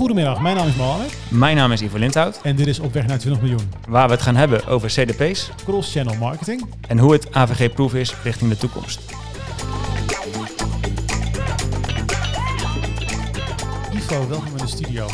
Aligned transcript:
Goedemiddag, 0.00 0.40
mijn 0.40 0.56
naam 0.56 0.68
is 0.68 0.74
Mohamed 0.76 1.16
Mijn 1.28 1.56
naam 1.56 1.72
is 1.72 1.80
Ivo 1.80 1.98
Lindhout, 1.98 2.40
en 2.42 2.56
dit 2.56 2.66
is 2.66 2.78
Op 2.78 2.92
weg 2.92 3.06
naar 3.06 3.18
20 3.18 3.42
miljoen. 3.42 3.72
waar 3.88 4.06
we 4.06 4.12
het 4.12 4.22
gaan 4.22 4.36
hebben 4.36 4.66
over 4.66 4.88
CDP's 4.88 5.50
Cross-channel 5.64 6.14
marketing. 6.14 6.66
en 6.88 6.98
hoe 6.98 7.12
het 7.12 7.34
AVG-proof 7.34 7.94
is 7.94 8.14
richting 8.22 8.50
de 8.50 8.56
toekomst. 8.56 9.00
Ivo, 13.92 14.28
welkom 14.28 14.50
in 14.50 14.56
de 14.56 14.66
studio. 14.66 15.06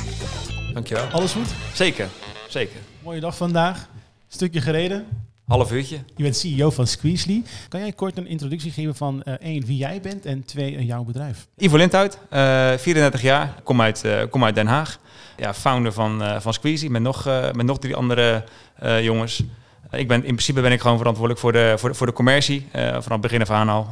Dankjewel. 0.73 1.05
Alles 1.05 1.33
goed? 1.33 1.49
Zeker, 1.75 2.09
zeker. 2.49 2.81
Mooie 3.03 3.21
dag 3.21 3.37
vandaag. 3.37 3.89
Stukje 4.29 4.61
gereden. 4.61 5.07
Half 5.47 5.73
uurtje. 5.73 5.99
Je 6.17 6.23
bent 6.23 6.37
CEO 6.37 6.71
van 6.71 6.87
Squeezely. 6.87 7.43
Kan 7.69 7.81
jij 7.81 7.93
kort 7.93 8.17
een 8.17 8.27
introductie 8.27 8.71
geven 8.71 8.95
van 8.95 9.23
eh, 9.23 9.35
één, 9.35 9.65
wie 9.67 9.77
jij 9.77 10.01
bent 10.01 10.27
en 10.27 10.45
twee, 10.45 10.77
eh, 10.77 10.87
jouw 10.87 11.05
bedrijf? 11.05 11.47
Ivo 11.57 11.77
Lindhout, 11.77 12.19
eh 12.31 12.73
34 12.77 13.23
jaar, 13.23 13.61
kom 13.63 13.81
uit, 13.81 14.05
eh, 14.05 14.23
kom 14.31 14.45
uit 14.45 14.55
Den 14.55 14.67
Haag. 14.67 14.99
Ja, 15.37 15.55
founder 15.55 15.93
van, 15.93 16.23
eh 16.23 16.41
van 16.41 16.53
Squeezy 16.53 16.87
met 16.89 17.03
nog, 17.03 17.27
eh, 17.27 17.51
met 17.53 17.67
nog 17.67 17.79
drie 17.79 17.97
andere 17.97 18.45
eh, 18.77 19.05
jongens. 19.05 19.43
Ik 19.91 20.09
ben, 20.09 20.17
in 20.17 20.23
principe 20.35 20.61
ben 20.61 20.73
ik 20.73 20.81
gewoon 20.81 20.99
verantwoordelijk 20.99 21.41
voor 21.41 21.53
de, 21.53 21.75
voor 21.77 21.89
de, 21.89 21.95
voor 21.95 22.07
de 22.07 22.13
commercie. 22.13 22.67
eh 22.73 22.83
vanaf 22.89 23.09
het 23.09 23.21
begin 23.21 23.41
af 23.41 23.51
aan 23.51 23.69
al. 23.69 23.89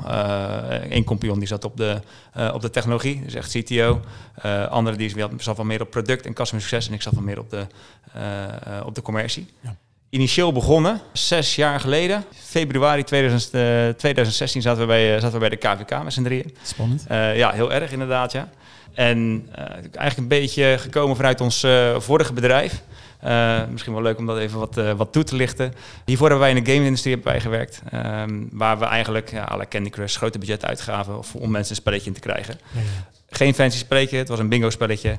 Eén 0.89 1.05
compagnon 1.05 1.39
die 1.39 1.49
zat 1.49 1.65
op 1.65 1.77
de, 1.77 2.01
eh, 2.33 2.51
op 2.55 2.61
de 2.61 2.71
technologie, 2.71 3.23
dus 3.25 3.35
echt 3.35 3.51
CTO. 3.51 4.01
Eh 4.35 4.67
andere 4.67 4.97
die 4.97 5.09
zat 5.09 5.31
zat 5.37 5.57
wel 5.57 5.67
meer 5.67 5.81
op 5.83 5.91
product 5.91 6.27
en 6.27 6.33
customer 6.33 6.65
succes. 6.65 6.89
En 6.89 6.95
ik 6.95 7.03
zat 7.03 7.15
wel 7.15 7.23
meer 7.23 7.39
op 7.39 7.51
de, 7.51 7.67
eh, 8.13 8.45
eh, 8.45 8.87
op 8.87 8.95
de 8.95 9.03
commercie. 9.03 9.47
Ja. 9.61 9.77
Initieel 10.15 10.53
begonnen, 10.53 11.01
zes 11.13 11.55
jaar 11.55 11.81
geleden. 11.81 12.25
Februari 12.35 13.05
2000, 13.05 13.55
eh, 13.55 13.89
2016 13.89 14.63
zaten 14.63 14.81
we, 14.81 14.87
bij, 14.87 15.15
eh, 15.15 15.21
zaten 15.21 15.33
we 15.33 15.39
bij 15.39 15.49
de 15.49 15.57
KVK 15.57 16.03
met 16.03 16.13
z'n 16.13 16.23
drieën. 16.23 16.55
Spannend. 16.63 17.05
Eh, 17.09 17.37
ja, 17.37 17.51
heel 17.51 17.73
erg 17.73 17.93
inderdaad, 17.93 18.33
ja. 18.33 18.49
En 18.95 19.49
eh, 19.53 19.65
eigenlijk 19.75 20.17
een 20.17 20.29
beetje 20.29 20.77
gekomen 20.79 21.17
vanuit 21.17 21.41
ons 21.41 21.63
eh, 21.63 22.01
vorige 22.01 22.33
bedrijf. 22.33 22.83
Eh, 23.21 23.61
misschien 23.71 23.93
wel 23.93 24.03
leuk 24.03 24.19
om 24.19 24.27
dat 24.27 24.39
even 24.39 24.59
wat, 24.59 24.81
wat 24.97 25.13
toe 25.13 25.25
te 25.25 25.37
lichten. 25.37 25.73
Hiervoor 26.05 26.29
hebben 26.29 26.47
wij 26.47 26.57
in 26.57 26.65
de 26.65 26.73
game-industrie 26.73 27.15
hebben 27.15 27.33
wij 27.33 27.41
gewerkt. 27.41 27.83
ehm, 27.91 28.43
waar 28.51 28.79
we 28.79 28.85
eigenlijk 28.85 29.31
ja, 29.31 29.43
alle 29.43 29.69
Candy 29.69 29.91
Crush 29.91 30.17
grote 30.17 30.39
budget 30.39 30.65
uitgaven 30.65 31.21
om 31.33 31.51
mensen 31.51 31.71
een 31.71 31.81
spelletje 31.81 32.07
in 32.07 32.13
te 32.13 32.21
krijgen. 32.21 32.59
Ja, 32.73 32.81
ja. 32.81 32.87
Geen 33.29 33.55
fancy 33.55 33.79
spelletje, 33.79 34.17
het 34.19 34.29
was 34.29 34.39
een 34.39 34.49
bingo-spelletje. 34.49 35.17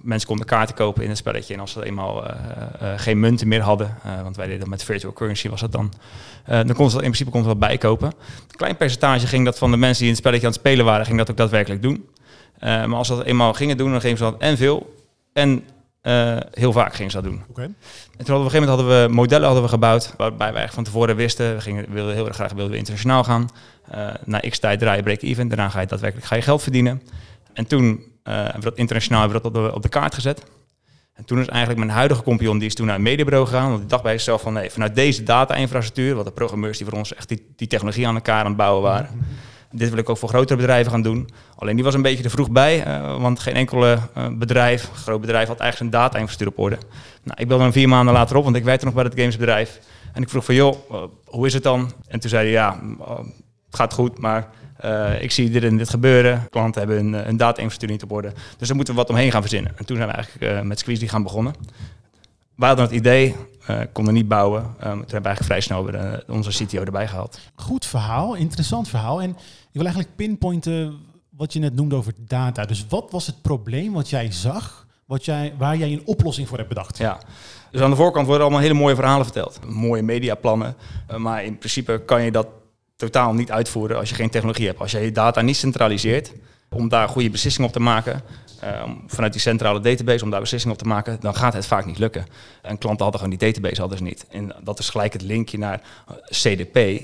Mensen 0.00 0.28
konden 0.28 0.46
kaarten 0.46 0.74
kopen 0.74 1.02
in 1.02 1.08
het 1.08 1.18
spelletje. 1.18 1.54
En 1.54 1.60
als 1.60 1.72
ze 1.72 1.84
eenmaal 1.84 2.24
geen 2.96 3.20
munten 3.20 3.48
meer 3.48 3.60
hadden, 3.60 3.96
want 4.22 4.36
wij 4.36 4.44
deden 4.44 4.60
dat 4.60 4.68
met 4.68 4.84
virtual 4.84 5.12
currency 5.12 5.48
was 5.48 5.60
dat 5.60 5.72
dan, 5.72 5.92
dan 6.46 6.66
konden 6.66 6.90
ze 6.90 6.94
dat 6.94 7.04
in 7.04 7.10
principe 7.10 7.30
konden 7.30 7.50
ze 7.50 7.58
dat 7.58 7.68
bijkopen. 7.68 8.06
Een 8.06 8.56
klein 8.56 8.76
percentage 8.76 9.26
ging 9.26 9.44
dat 9.44 9.58
van 9.58 9.70
de 9.70 9.76
mensen 9.76 9.98
die 9.98 10.06
in 10.06 10.12
het 10.12 10.20
spelletje 10.20 10.46
aan 10.46 10.52
het 10.52 10.60
spelen 10.60 10.84
waren, 10.84 11.06
ging 11.06 11.18
dat 11.18 11.30
ook 11.30 11.36
daadwerkelijk 11.36 11.82
doen. 11.82 12.08
Eh, 12.64 12.84
maar 12.84 12.98
als 12.98 13.06
ze 13.06 13.16
dat 13.16 13.24
eenmaal 13.24 13.52
gingen 13.52 13.76
doen, 13.76 13.90
dan 13.90 14.00
gingen 14.00 14.16
ze 14.16 14.22
dat 14.22 14.34
en 14.38 14.56
veel 14.56 14.94
en 15.32 15.64
eh, 16.00 16.36
heel 16.50 16.72
vaak 16.72 16.94
gingen 16.94 17.10
ze 17.10 17.20
dat 17.20 17.30
doen. 17.30 17.42
Oké. 17.48 17.62
En 17.62 17.74
toen 18.24 18.34
hadden 18.34 18.34
we 18.34 18.34
op 18.34 18.44
een 18.44 18.50
gegeven 18.50 18.68
moment 18.68 18.88
hadden 18.88 19.08
we 19.08 19.14
modellen 19.14 19.44
hadden 19.44 19.62
we 19.62 19.68
gebouwd, 19.68 20.14
waarbij 20.16 20.36
wij 20.38 20.46
eigenlijk 20.46 20.74
van 20.74 20.84
tevoren 20.84 21.16
wisten, 21.16 21.54
we 21.54 21.60
gingen, 21.60 21.86
wilden 21.92 22.14
heel 22.14 22.26
erg 22.26 22.34
graag 22.34 22.52
wilden 22.52 22.70
we 22.70 22.78
internationaal 22.78 23.24
gaan. 23.24 23.48
Eh, 23.90 24.08
na 24.24 24.40
x 24.48 24.58
tijd 24.58 24.78
draai 24.78 24.96
je 24.96 25.02
break-even, 25.02 25.48
daarna 25.48 25.68
ga 25.68 25.80
je 25.80 25.86
daadwerkelijk 25.86 26.28
ga 26.28 26.36
je 26.36 26.42
geld 26.42 26.62
verdienen. 26.62 27.02
En 27.52 27.66
toen 27.66 28.12
hebben 28.22 28.54
we 28.54 28.60
dat 28.60 28.78
internationaal 28.78 29.20
hebben 29.20 29.42
we 29.42 29.50
dat 29.50 29.56
op 29.56 29.64
de, 29.68 29.74
op 29.74 29.82
de 29.82 29.88
kaart 29.88 30.14
gezet. 30.14 30.42
En 31.14 31.24
toen 31.24 31.40
is 31.40 31.46
eigenlijk 31.46 31.78
mijn 31.78 31.96
huidige 31.96 32.22
compagnon, 32.22 32.58
die 32.58 32.68
is 32.68 32.74
toen 32.74 32.86
naar 32.86 32.94
een 32.94 33.02
mediabureau 33.02 33.46
gegaan. 33.46 33.68
Want 33.68 33.78
die 33.78 33.88
dacht 33.88 34.02
bij 34.02 34.12
zichzelf 34.12 34.42
van, 34.42 34.52
nee, 34.52 34.70
vanuit 34.70 34.94
deze 34.94 35.22
data-infrastructuur, 35.22 36.14
wat 36.14 36.24
de 36.24 36.32
programmeurs 36.32 36.78
die 36.78 36.86
voor 36.86 36.98
ons 36.98 37.14
echt 37.14 37.28
die, 37.28 37.52
die 37.56 37.68
technologie 37.68 38.06
aan 38.06 38.14
elkaar 38.14 38.40
aan 38.40 38.46
het 38.46 38.56
bouwen 38.56 38.82
waren. 38.82 39.08
Dit 39.76 39.90
wil 39.90 39.98
ik 39.98 40.08
ook 40.08 40.16
voor 40.16 40.28
grotere 40.28 40.58
bedrijven 40.58 40.90
gaan 40.92 41.02
doen. 41.02 41.28
Alleen 41.56 41.74
die 41.74 41.84
was 41.84 41.94
een 41.94 42.02
beetje 42.02 42.24
er 42.24 42.30
vroeg 42.30 42.50
bij, 42.50 42.84
eh, 42.84 43.20
want 43.20 43.40
geen 43.40 43.54
enkele 43.54 43.98
eh, 44.14 44.26
bedrijf, 44.32 44.90
groot 44.94 45.20
bedrijf, 45.20 45.48
had 45.48 45.60
eigenlijk 45.60 45.92
zijn 45.92 46.02
data-infrastructuur 46.02 46.58
op 46.58 46.64
orde. 46.64 46.78
Nou, 47.22 47.40
ik 47.40 47.48
belde 47.48 47.62
hem 47.62 47.72
vier 47.72 47.88
maanden 47.88 48.14
later 48.14 48.36
op, 48.36 48.44
want 48.44 48.56
ik 48.56 48.64
werkte 48.64 48.84
nog 48.84 48.94
bij 48.94 49.04
het 49.04 49.14
gamesbedrijf. 49.14 49.80
En 50.12 50.22
ik 50.22 50.28
vroeg 50.28 50.44
van, 50.44 50.54
joh, 50.54 50.74
eh, 50.90 51.02
hoe 51.24 51.46
is 51.46 51.54
het 51.54 51.62
dan? 51.62 51.92
En 52.08 52.20
toen 52.20 52.30
zei 52.30 52.42
hij, 52.42 52.52
ja, 52.52 52.80
eh, 53.00 53.16
het 53.66 53.76
gaat 53.76 53.92
goed, 53.92 54.18
maar 54.18 54.48
ik 55.20 55.30
zie 55.30 55.50
dit 55.50 55.62
en 55.62 55.76
dit 55.76 55.90
gebeuren. 55.90 56.46
Klanten 56.50 56.80
hebben 56.80 56.98
hun, 56.98 57.24
hun 57.24 57.36
data-infrastructuur 57.36 57.90
niet 57.90 58.02
op 58.02 58.12
orde. 58.12 58.32
Dus 58.58 58.66
daar 58.66 58.76
moeten 58.76 58.94
we 58.94 59.00
wat 59.00 59.10
omheen 59.10 59.30
gaan 59.30 59.40
verzinnen. 59.40 59.72
En 59.76 59.84
toen 59.84 59.96
zijn 59.96 60.08
we 60.08 60.14
eigenlijk 60.14 60.64
met 60.64 60.78
Squeezy 60.78 61.06
gaan 61.06 61.22
begonnen. 61.22 61.54
We 62.54 62.64
hadden 62.64 62.84
het 62.84 62.94
idee, 62.94 63.34
eh, 63.66 63.80
konden 63.92 64.14
niet 64.14 64.28
bouwen. 64.28 64.62
Um, 64.62 64.74
toen 64.76 64.90
hebben 64.90 65.06
we 65.06 65.12
eigenlijk 65.12 65.44
vrij 65.44 65.60
snel 65.60 65.90
onze 66.26 66.64
CTO 66.64 66.82
erbij 66.82 67.08
gehaald. 67.08 67.38
Goed 67.54 67.86
verhaal, 67.86 68.34
interessant 68.34 68.88
verhaal. 68.88 69.22
En 69.22 69.36
wil 69.80 69.84
eigenlijk 69.84 70.16
pinpointen 70.16 70.98
wat 71.28 71.52
je 71.52 71.58
net 71.58 71.74
noemde 71.74 71.94
over 71.94 72.12
data. 72.18 72.64
Dus 72.64 72.86
wat 72.88 73.10
was 73.10 73.26
het 73.26 73.42
probleem 73.42 73.92
wat 73.92 74.10
jij 74.10 74.32
zag, 74.32 74.86
wat 75.04 75.24
jij, 75.24 75.54
waar 75.58 75.76
jij 75.76 75.92
een 75.92 76.06
oplossing 76.06 76.48
voor 76.48 76.56
hebt 76.56 76.68
bedacht? 76.68 76.98
Ja. 76.98 77.18
Dus 77.70 77.80
aan 77.80 77.90
de 77.90 77.96
voorkant 77.96 78.26
worden 78.26 78.42
allemaal 78.44 78.62
hele 78.62 78.74
mooie 78.74 78.94
verhalen 78.94 79.24
verteld. 79.24 79.58
Mooie 79.66 80.02
mediaplannen. 80.02 80.76
Uh, 81.10 81.16
maar 81.16 81.44
in 81.44 81.58
principe 81.58 82.02
kan 82.06 82.22
je 82.22 82.30
dat 82.30 82.46
totaal 82.96 83.34
niet 83.34 83.50
uitvoeren 83.50 83.98
als 83.98 84.08
je 84.08 84.14
geen 84.14 84.30
technologie 84.30 84.66
hebt. 84.66 84.80
Als 84.80 84.90
je 84.90 84.98
je 84.98 85.12
data 85.12 85.40
niet 85.40 85.56
centraliseert 85.56 86.32
om 86.70 86.88
daar 86.88 87.08
goede 87.08 87.30
beslissingen 87.30 87.68
op 87.68 87.74
te 87.74 87.82
maken, 87.82 88.22
uh, 88.64 88.82
vanuit 89.06 89.32
die 89.32 89.40
centrale 89.40 89.80
database 89.80 90.24
om 90.24 90.30
daar 90.30 90.40
beslissingen 90.40 90.76
op 90.76 90.82
te 90.82 90.88
maken, 90.88 91.16
dan 91.20 91.34
gaat 91.34 91.52
het 91.52 91.66
vaak 91.66 91.86
niet 91.86 91.98
lukken. 91.98 92.26
En 92.62 92.78
klanten 92.78 93.02
hadden 93.02 93.20
gewoon 93.20 93.38
die 93.38 93.48
database 93.48 93.80
hadden 93.80 93.98
ze 93.98 94.04
niet. 94.04 94.26
En 94.30 94.54
dat 94.62 94.78
is 94.78 94.88
gelijk 94.88 95.12
het 95.12 95.22
linkje 95.22 95.58
naar 95.58 95.80
uh, 96.10 96.16
CDP. 96.30 97.02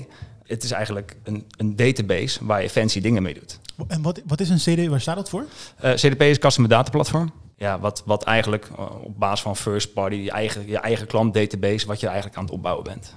Het 0.51 0.63
is 0.63 0.71
eigenlijk 0.71 1.15
een, 1.23 1.45
een, 1.57 1.75
database 1.75 2.45
waar 2.45 2.61
je 2.61 2.69
fancy 2.69 3.01
dingen 3.01 3.23
mee 3.23 3.33
doet. 3.33 3.59
En 3.87 4.01
wat, 4.01 4.21
wat 4.25 4.39
is 4.39 4.49
een 4.49 4.57
CD? 4.57 4.87
Waar 4.87 5.01
staat 5.01 5.15
dat 5.15 5.29
voor? 5.29 5.45
Uh, 5.83 5.93
CDP 5.93 6.21
is 6.21 6.39
Customer 6.39 6.69
Data 6.69 6.89
Platform. 6.89 7.31
Ja, 7.57 7.79
wat, 7.79 8.03
wat 8.05 8.23
eigenlijk 8.23 8.69
uh, 8.79 8.85
op 9.03 9.19
basis 9.19 9.41
van 9.41 9.55
first 9.55 9.93
party, 9.93 10.15
je 10.15 10.31
eigen, 10.31 10.67
je 10.67 10.77
eigen 10.77 11.07
klantdatabase, 11.07 11.87
wat 11.87 11.99
je 11.99 12.05
eigenlijk 12.07 12.37
aan 12.37 12.43
het 12.43 12.53
opbouwen 12.53 12.83
bent. 12.83 13.15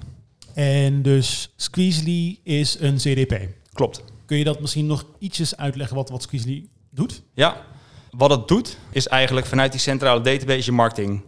En 0.54 1.02
dus 1.02 1.52
Squeezely 1.56 2.38
is 2.42 2.76
een 2.80 2.96
CDP. 2.96 3.48
Klopt. 3.72 4.02
Kun 4.26 4.36
je 4.36 4.44
dat 4.44 4.60
misschien 4.60 4.86
nog 4.86 5.04
ietsjes 5.18 5.56
uitleggen 5.56 5.96
wat, 5.96 6.08
wat 6.08 6.22
Squeezely 6.22 6.68
doet? 6.90 7.22
Ja, 7.34 7.62
wat 8.10 8.30
het 8.30 8.48
doet 8.48 8.78
is 8.90 9.08
eigenlijk 9.08 9.46
vanuit 9.46 9.72
die 9.72 9.80
centrale 9.80 10.20
database 10.20 10.64
je 10.64 10.72
marketing 10.72 11.22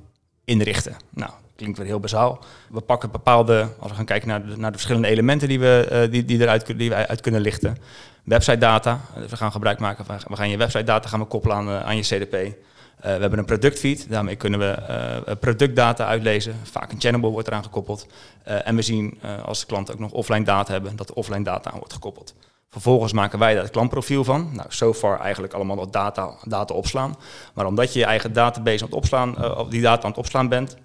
inrichten. 0.45 0.97
Nou, 1.11 1.31
klinkt 1.57 1.79
weer 1.79 1.87
heel 1.87 2.01
bazaal. 2.01 2.45
We 2.69 2.81
pakken 2.81 3.11
bepaalde, 3.11 3.69
als 3.79 3.91
we 3.91 3.97
gaan 3.97 4.05
kijken 4.05 4.29
naar 4.29 4.47
de, 4.47 4.57
naar 4.57 4.71
de 4.71 4.77
verschillende 4.77 5.09
elementen 5.09 5.49
die 5.49 5.61
we, 5.61 5.89
uh, 5.93 6.13
die, 6.13 6.25
die 6.25 6.41
eruit 6.41 6.79
die 6.79 6.89
we 6.89 6.95
uit 6.95 7.21
kunnen 7.21 7.41
lichten. 7.41 7.77
Website 8.25 8.59
data, 8.59 9.01
we 9.29 9.37
gaan 9.37 9.53
gebruik 9.53 9.79
maken 9.79 10.05
van, 10.05 10.19
we 10.29 10.37
gaan 10.37 10.49
je 10.49 10.57
website 10.57 10.85
data 10.85 11.09
gaan 11.09 11.21
we 11.21 11.27
koppelen 11.27 11.57
aan, 11.57 11.69
uh, 11.69 11.85
aan 11.85 11.97
je 11.97 12.03
CDP. 12.03 12.57
We 12.97 13.09
hebben 13.09 13.39
een 13.39 13.45
productfeed, 13.45 14.11
daarmee 14.11 14.37
kunnen 14.37 14.61
we 14.61 15.37
productdata 15.41 16.07
uitlezen. 16.07 16.55
Vaak 16.63 16.93
een 16.93 17.01
channel 17.01 17.31
wordt 17.31 17.49
eraan 17.49 17.63
gekoppeld. 17.63 18.07
En 18.43 18.77
we 18.77 18.83
zien 18.83 19.19
als 19.45 19.61
de 19.61 19.67
klanten 19.67 19.95
ook 19.95 20.01
nog 20.01 20.13
offline 20.13 20.45
data 20.45 20.73
hebben, 20.73 20.97
dat 20.97 21.07
de 21.07 21.15
offline 21.15 21.45
data 21.45 21.71
aan 21.71 21.79
wordt 21.79 21.93
gekoppeld. 21.93 22.35
Vervolgens 22.77 23.13
maken 23.13 23.39
wij 23.39 23.55
daar 23.55 23.63
het 23.63 23.73
klantprofiel 23.73 24.25
van. 24.25 24.51
Nou, 24.53 24.67
so 24.69 24.95
far 24.95 25.21
eigenlijk 25.21 25.53
allemaal 25.53 25.77
nog 25.77 25.91
data, 25.91 26.35
data 26.45 26.75
opslaan. 26.75 27.17
Maar 27.55 27.67
omdat 27.67 27.93
je 27.93 27.99
je 27.99 28.05
eigen 28.05 28.33
database 28.33 28.83
aan 28.83 28.89
het 28.89 28.97
opslaan, 28.97 29.35
uh, 29.39 29.61
die 29.69 29.83
data 29.83 30.03
aan 30.03 30.09
het 30.09 30.19
opslaan 30.19 30.49
bent, 30.49 30.77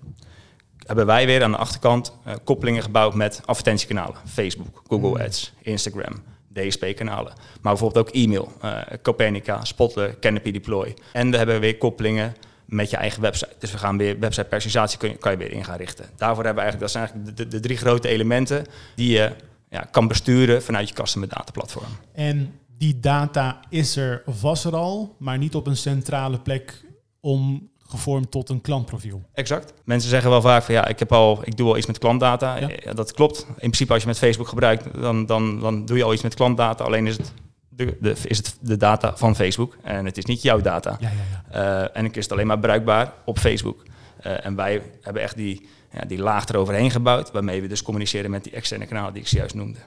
hebben 0.88 1.06
wij 1.06 1.26
weer 1.26 1.44
aan 1.44 1.52
de 1.52 1.58
achterkant 1.58 2.14
uh, 2.28 2.34
koppelingen 2.44 2.84
gebouwd 2.84 3.14
met 3.14 3.42
advertentiekanalen. 3.46 4.16
Facebook, 4.26 4.82
Google 4.88 5.24
Ads, 5.24 5.54
Instagram, 5.62 6.24
DSP-kanalen. 6.54 7.34
Maar 7.62 7.74
bijvoorbeeld 7.74 8.08
ook 8.08 8.14
e-mail, 8.14 8.52
uh, 8.64 8.78
Copernica, 9.02 9.64
Spotler, 9.64 10.20
Canopy 10.20 10.52
Deploy. 10.52 10.94
En 11.14 11.32
we 11.32 11.38
hebben 11.38 11.60
weer 11.60 11.78
koppelingen 11.78 12.36
met 12.66 12.90
je 12.90 12.98
eigen 12.98 13.22
website. 13.22 13.56
Dus 13.60 13.72
we 13.72 13.78
gaan 13.78 13.98
weer 13.98 14.20
website 14.20 14.48
personalisatie 14.48 15.00
kun 15.00 15.10
je, 15.10 15.16
kan 15.16 15.32
je 15.32 15.38
weer 15.38 15.52
in 15.52 15.66
gaan 15.66 15.78
richten. 15.78 16.06
Daarvoor 16.18 16.46
hebben 16.46 16.64
we 16.64 16.70
eigenlijk, 16.70 16.80
dat 16.80 16.92
zijn 16.92 17.04
eigenlijk 17.04 17.38
de, 17.38 17.44
de, 17.44 17.50
de 17.50 17.60
drie 17.60 17.78
grote 17.78 18.08
elementen 18.08 18.66
die 18.96 19.12
je 19.12 19.32
ja, 19.70 19.88
kan 19.92 20.08
besturen 20.08 20.64
vanuit 20.64 20.90
je 20.90 20.96
customer 20.96 21.28
data 21.28 21.52
platform. 21.52 21.86
En 22.14 22.60
die 22.78 23.00
data 23.00 23.60
is 23.70 23.96
er, 23.96 24.24
was 24.42 24.66
er 24.66 24.76
al, 24.76 25.16
maar 25.20 25.38
niet 25.38 25.56
op 25.56 25.68
een 25.68 25.78
centrale 25.78 26.40
plek 26.40 26.86
om 27.20 27.71
gevormd 27.92 28.32
tot 28.32 28.50
een 28.50 28.62
klantprofiel. 28.62 29.22
Exact. 29.34 29.74
Mensen 29.84 30.10
zeggen 30.10 30.30
wel 30.30 30.42
vaak 30.42 30.64
van 30.64 30.74
ja, 30.74 30.88
ik, 30.88 31.00
heb 31.00 31.12
al, 31.12 31.40
ik 31.44 31.58
doe 31.58 31.70
al 31.70 31.78
iets 31.78 31.88
met 31.88 31.98
klantdata. 31.98 32.56
Ja. 32.56 32.70
ja. 32.84 32.94
dat 32.94 33.12
klopt. 33.12 33.46
In 33.48 33.56
principe 33.56 33.94
als 33.94 34.02
je 34.02 34.08
met 34.08 34.18
Facebook 34.18 34.48
gebruikt, 34.48 35.02
dan, 35.02 35.26
dan, 35.26 35.60
dan 35.60 35.86
doe 35.86 35.98
je 35.98 36.04
al 36.04 36.14
iets 36.14 36.24
met 36.24 36.34
klantdata. 36.34 36.84
Alleen 36.84 37.08
is 37.08 37.18
het 37.18 37.34
de, 37.70 37.98
de, 38.00 38.16
is 38.24 38.38
het 38.38 38.58
de 38.62 38.78
data 38.78 39.18
van 39.18 39.36
Facebook 39.36 39.78
en 39.84 40.06
het 40.06 40.18
is 40.18 40.26
niet 40.26 40.42
jouw 40.42 40.62
data. 40.62 40.98
Ja, 41.00 41.12
ja, 41.52 41.84
uh, 41.84 41.98
en 41.98 42.06
ik 42.06 42.16
is 42.16 42.24
het 42.24 42.32
alleen 42.32 42.48
maar 42.48 42.60
bruikbaar 42.60 43.14
op 43.26 43.40
Facebook. 43.40 43.84
Uh, 44.26 44.46
en 44.46 44.56
wij 44.56 44.82
hebben 45.02 45.22
echt 45.22 45.36
die, 45.36 45.68
ja, 45.92 46.06
die 46.06 46.18
laag 46.18 46.48
eroverheen 46.48 46.92
gebouwd, 46.92 47.32
waarmee 47.32 47.62
we 47.62 47.68
dus 47.68 47.82
communiceren 47.82 48.32
met 48.32 48.44
die 48.44 48.54
externe 48.54 48.86
kanalen 48.86 49.14
die 49.14 49.22
ik 49.22 49.28
zojuist 49.28 49.56
noemde. 49.56 49.80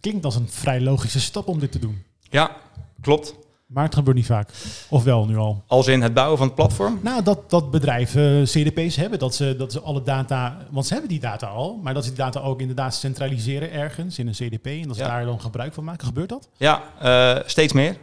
Klinkt 0.00 0.24
als 0.24 0.36
een 0.36 0.48
vrij 0.48 0.80
logische 0.80 1.20
stap 1.20 1.48
om 1.48 1.58
dit 1.58 1.72
te 1.72 1.78
doen. 1.78 2.02
Ja, 2.20 2.56
klopt. 3.00 3.34
Maar 3.72 3.84
het 3.84 3.94
gebeurt 3.94 4.16
niet 4.16 4.26
vaak. 4.26 4.48
Of 4.88 5.04
wel 5.04 5.26
nu 5.26 5.36
al? 5.36 5.62
Als 5.66 5.86
in 5.86 6.02
het 6.02 6.14
bouwen 6.14 6.38
van 6.38 6.46
het 6.46 6.56
platform? 6.56 6.98
Nou, 7.02 7.22
dat, 7.22 7.50
dat 7.50 7.70
bedrijven 7.70 8.44
CDP's 8.44 8.96
hebben. 8.96 9.18
Dat 9.18 9.34
ze, 9.34 9.54
dat 9.58 9.72
ze 9.72 9.80
alle 9.80 10.02
data... 10.02 10.56
Want 10.70 10.86
ze 10.86 10.92
hebben 10.92 11.10
die 11.10 11.20
data 11.20 11.46
al. 11.46 11.80
Maar 11.82 11.94
dat 11.94 12.02
ze 12.04 12.08
die 12.10 12.18
data 12.18 12.40
ook 12.40 12.60
inderdaad 12.60 12.94
centraliseren 12.94 13.72
ergens 13.72 14.18
in 14.18 14.26
een 14.26 14.32
CDP. 14.32 14.66
En 14.66 14.86
dat 14.88 14.96
ze 14.96 15.02
Ja. 15.02 15.08
daar 15.08 15.24
dan 15.24 15.40
gebruik 15.40 15.74
van 15.74 15.84
maken. 15.84 16.06
Gebeurt 16.06 16.28
dat? 16.28 16.48
Ja, 16.56 16.82
eh, 17.00 17.42
steeds 17.46 17.72
meer. 17.72 17.96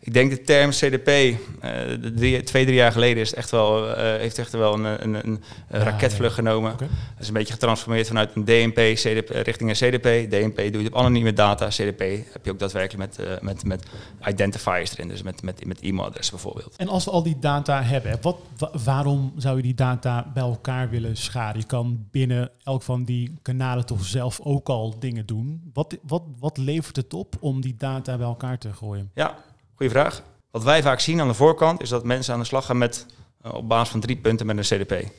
Ik 0.00 0.12
denk 0.12 0.30
de 0.30 0.42
term 0.42 0.70
CDP, 0.70 1.08
eh, 1.08 1.70
drie, 2.16 2.42
twee, 2.42 2.64
drie 2.64 2.76
jaar 2.76 2.92
geleden 2.92 3.22
is 3.22 3.28
het 3.28 3.38
echt 3.38 3.50
wel, 3.50 3.94
eh, 3.96 4.02
heeft 4.20 4.38
echt 4.38 4.52
wel 4.52 4.74
een, 4.74 4.84
een, 5.04 5.14
een 5.26 5.42
Ja, 5.70 5.78
raketvlucht 5.78 6.34
genomen. 6.34 6.74
Dat 6.78 6.88
is 7.20 7.28
een 7.28 7.34
beetje 7.34 7.52
getransformeerd 7.52 8.06
vanuit 8.06 8.30
een 8.34 8.44
DNP 8.44 8.78
CDP, 8.94 9.28
richting 9.30 9.70
een 9.70 9.90
CDP. 9.90 10.30
DNP 10.30 10.72
doe 10.72 10.82
je 10.82 10.88
op 10.88 10.96
anonieme 10.96 11.32
data. 11.32 11.68
CDP 11.68 12.00
heb 12.32 12.44
je 12.44 12.50
ook 12.50 12.58
daadwerkelijk 12.58 13.16
met, 13.16 13.26
eh, 13.28 13.40
met, 13.40 13.64
met 13.64 13.82
identifiers 14.28 14.92
erin, 14.98 15.13
dus 15.14 15.22
met, 15.22 15.42
met, 15.42 15.64
met 15.66 15.80
e-mailadressen 15.80 16.34
bijvoorbeeld. 16.34 16.76
En 16.76 16.88
als 16.88 17.04
we 17.04 17.10
al 17.10 17.22
die 17.22 17.38
data 17.38 17.82
hebben, 17.82 18.18
wat, 18.22 18.36
wa- 18.58 18.70
waarom 18.84 19.32
zou 19.36 19.56
je 19.56 19.62
die 19.62 19.74
data 19.74 20.30
bij 20.34 20.42
elkaar 20.42 20.90
willen 20.90 21.16
scharen? 21.16 21.60
Je 21.60 21.66
kan 21.66 22.06
binnen 22.10 22.50
elk 22.64 22.82
van 22.82 23.04
die 23.04 23.32
kanalen 23.42 23.86
toch 23.86 24.04
zelf 24.04 24.40
ook 24.40 24.68
al 24.68 24.98
dingen 24.98 25.26
doen. 25.26 25.70
Wat, 25.72 25.96
wat, 26.06 26.22
wat 26.38 26.56
levert 26.56 26.96
het 26.96 27.14
op 27.14 27.36
om 27.40 27.60
die 27.60 27.74
data 27.78 28.16
bij 28.16 28.26
elkaar 28.26 28.58
te 28.58 28.72
gooien? 28.72 29.10
Ja, 29.14 29.36
goede 29.74 29.92
vraag. 29.92 30.22
Wat 30.50 30.62
wij 30.64 30.82
vaak 30.82 31.00
zien 31.00 31.20
aan 31.20 31.28
de 31.28 31.34
voorkant 31.34 31.82
is 31.82 31.88
dat 31.88 32.04
mensen 32.04 32.34
aan 32.34 32.40
de 32.40 32.46
slag 32.46 32.66
gaan 32.66 32.78
met, 32.78 33.06
eh, 33.42 33.54
op 33.54 33.68
basis 33.68 33.88
van 33.88 34.00
drie 34.00 34.16
punten 34.16 34.46
met 34.46 34.56
een 34.56 34.78
CDP. 34.78 35.10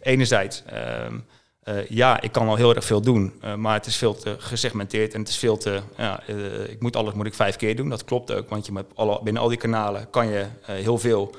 Enerzijds, 0.00 0.62
ehm, 0.64 1.18
eh, 1.64 1.86
ja, 1.88 2.20
ik 2.20 2.32
kan 2.32 2.48
al 2.48 2.56
heel 2.56 2.74
erg 2.74 2.84
veel 2.84 3.00
doen, 3.00 3.32
eh, 3.40 3.54
maar 3.54 3.74
het 3.74 3.86
is 3.86 3.96
veel 3.96 4.14
te 4.14 4.36
gesegmenteerd 4.38 5.14
en 5.14 5.20
het 5.20 5.28
is 5.28 5.36
veel 5.36 5.56
te, 5.56 5.80
ja, 5.96 6.20
eh, 6.26 6.70
ik 6.70 6.80
moet 6.80 6.96
alles 6.96 7.12
moet 7.14 7.26
ik 7.26 7.34
vijf 7.34 7.56
keer 7.56 7.76
doen. 7.76 7.88
Dat 7.88 8.04
klopt 8.04 8.32
ook, 8.32 8.48
want 8.48 8.66
je 8.66 8.72
met 8.72 8.86
alle, 8.94 9.20
binnen 9.22 9.42
al 9.42 9.48
die 9.48 9.58
kanalen 9.58 10.10
kan 10.10 10.28
je 10.28 10.44
heel 10.66 10.98
veel, 10.98 11.34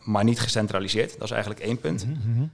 maar 0.00 0.24
niet 0.24 0.40
gecentraliseerd. 0.40 1.12
Dat 1.12 1.22
is 1.22 1.30
eigenlijk 1.30 1.60
één 1.60 1.78
punt. 1.78 2.06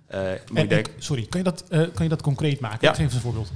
En- 0.06 0.38
en- 0.54 0.68
denken, 0.68 0.92
sorry, 0.98 1.26
kan 1.26 1.40
je, 1.40 1.44
dat, 1.44 1.64
kan 1.68 2.02
je 2.02 2.08
dat 2.08 2.22
concreet 2.22 2.60
maken? 2.60 2.78
Ja. 2.80 2.94
Geef 2.94 3.04
eens 3.04 3.14
een 3.14 3.20
voorbeeld. 3.20 3.50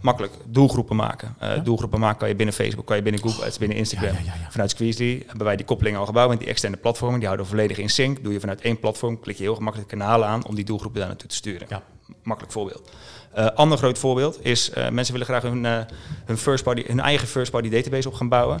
makkelijk, 0.00 0.32
doelgroepen 0.46 0.96
maken. 0.96 1.34
Ja. 1.40 1.56
Doelgroepen 1.56 2.00
maken 2.00 2.18
kan 2.18 2.28
je 2.28 2.34
binnen 2.34 2.54
Facebook, 2.54 2.86
kan 2.86 2.96
je 2.96 3.02
binnen 3.02 3.22
Google 3.22 3.44
Ads, 3.44 3.58
binnen 3.58 3.76
Instagram. 3.78 4.14
Ja. 4.24 4.32
Vanuit 4.50 4.70
Squeezely 4.70 5.22
hebben 5.26 5.46
wij 5.46 5.56
die 5.56 5.66
koppeling 5.66 5.96
al 5.96 6.06
gebouwd 6.06 6.28
met 6.28 6.38
die 6.38 6.48
externe 6.48 6.76
platformen. 6.76 7.18
Die 7.18 7.26
houden 7.28 7.46
volledig 7.48 7.78
in 7.78 7.90
sync. 7.90 8.22
Doe 8.22 8.32
je 8.32 8.40
vanuit 8.40 8.60
één 8.60 8.78
platform, 8.78 9.20
klik 9.20 9.36
je 9.36 9.42
heel 9.42 9.54
gemakkelijk 9.54 9.90
kanalen 9.90 10.28
aan 10.28 10.46
om 10.46 10.54
die 10.54 10.64
doelgroepen 10.64 10.98
daar 10.98 11.08
naartoe 11.08 11.28
te 11.28 11.34
sturen. 11.36 11.66
Ja. 11.70 11.82
Makkelijk 12.22 12.52
voorbeeld. 12.52 12.90
Eh 13.32 13.46
ander 13.46 13.78
groot 13.78 13.98
voorbeeld 13.98 14.44
is, 14.44 14.70
eh, 14.70 14.88
mensen 14.88 15.12
willen 15.12 15.28
graag 15.28 15.42
hun, 15.42 15.66
eh, 15.66 15.78
hun, 16.24 16.36
first 16.38 16.64
party, 16.64 16.84
hun 16.86 17.00
eigen 17.00 17.28
first 17.28 17.50
party 17.50 17.68
database 17.68 18.08
op 18.08 18.14
gaan 18.14 18.28
bouwen. 18.28 18.60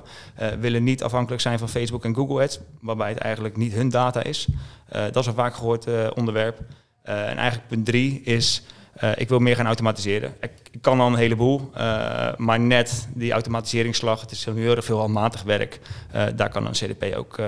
Willen 0.60 0.84
niet 0.84 1.02
afhankelijk 1.02 1.42
zijn 1.42 1.58
van 1.58 1.68
Facebook 1.68 2.04
en 2.04 2.14
Google 2.14 2.42
Ads, 2.42 2.60
waarbij 2.80 3.08
het 3.08 3.18
eigenlijk 3.18 3.56
niet 3.56 3.72
hun 3.72 3.88
data 3.88 4.22
is. 4.22 4.46
Dat 4.88 5.16
is 5.16 5.26
een 5.26 5.34
vaak 5.34 5.54
gehoord 5.54 5.86
eh, 5.86 6.06
onderwerp. 6.14 6.58
En 7.02 7.36
eigenlijk 7.36 7.68
punt 7.68 7.86
drie 7.86 8.20
is, 8.22 8.62
ik 9.14 9.28
wil 9.28 9.38
meer 9.38 9.56
gaan 9.56 9.66
automatiseren. 9.66 10.34
Ik, 10.40 10.50
kan 10.80 11.00
al 11.00 11.06
een 11.06 11.14
heleboel, 11.14 11.70
maar 12.36 12.60
net 12.60 13.08
die 13.14 13.32
automatiseringsslag, 13.32 14.20
het 14.20 14.30
is 14.30 14.44
heel 14.44 14.76
erg 14.76 14.84
veel 14.84 14.98
handmatig 14.98 15.42
werk. 15.42 15.80
Daar 16.36 16.48
kan 16.48 16.66
een 16.66 16.72
CDP 16.72 17.16
ook 17.16 17.38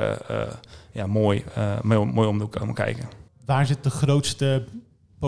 ja, 0.92 1.06
mooi, 1.06 1.44
mooi, 1.82 2.04
mooi 2.04 2.28
om 2.28 2.48
komen 2.48 2.74
kijken. 2.74 3.08
Waar 3.44 3.66
zit 3.66 3.84
de 3.84 3.90
grootste 3.90 4.64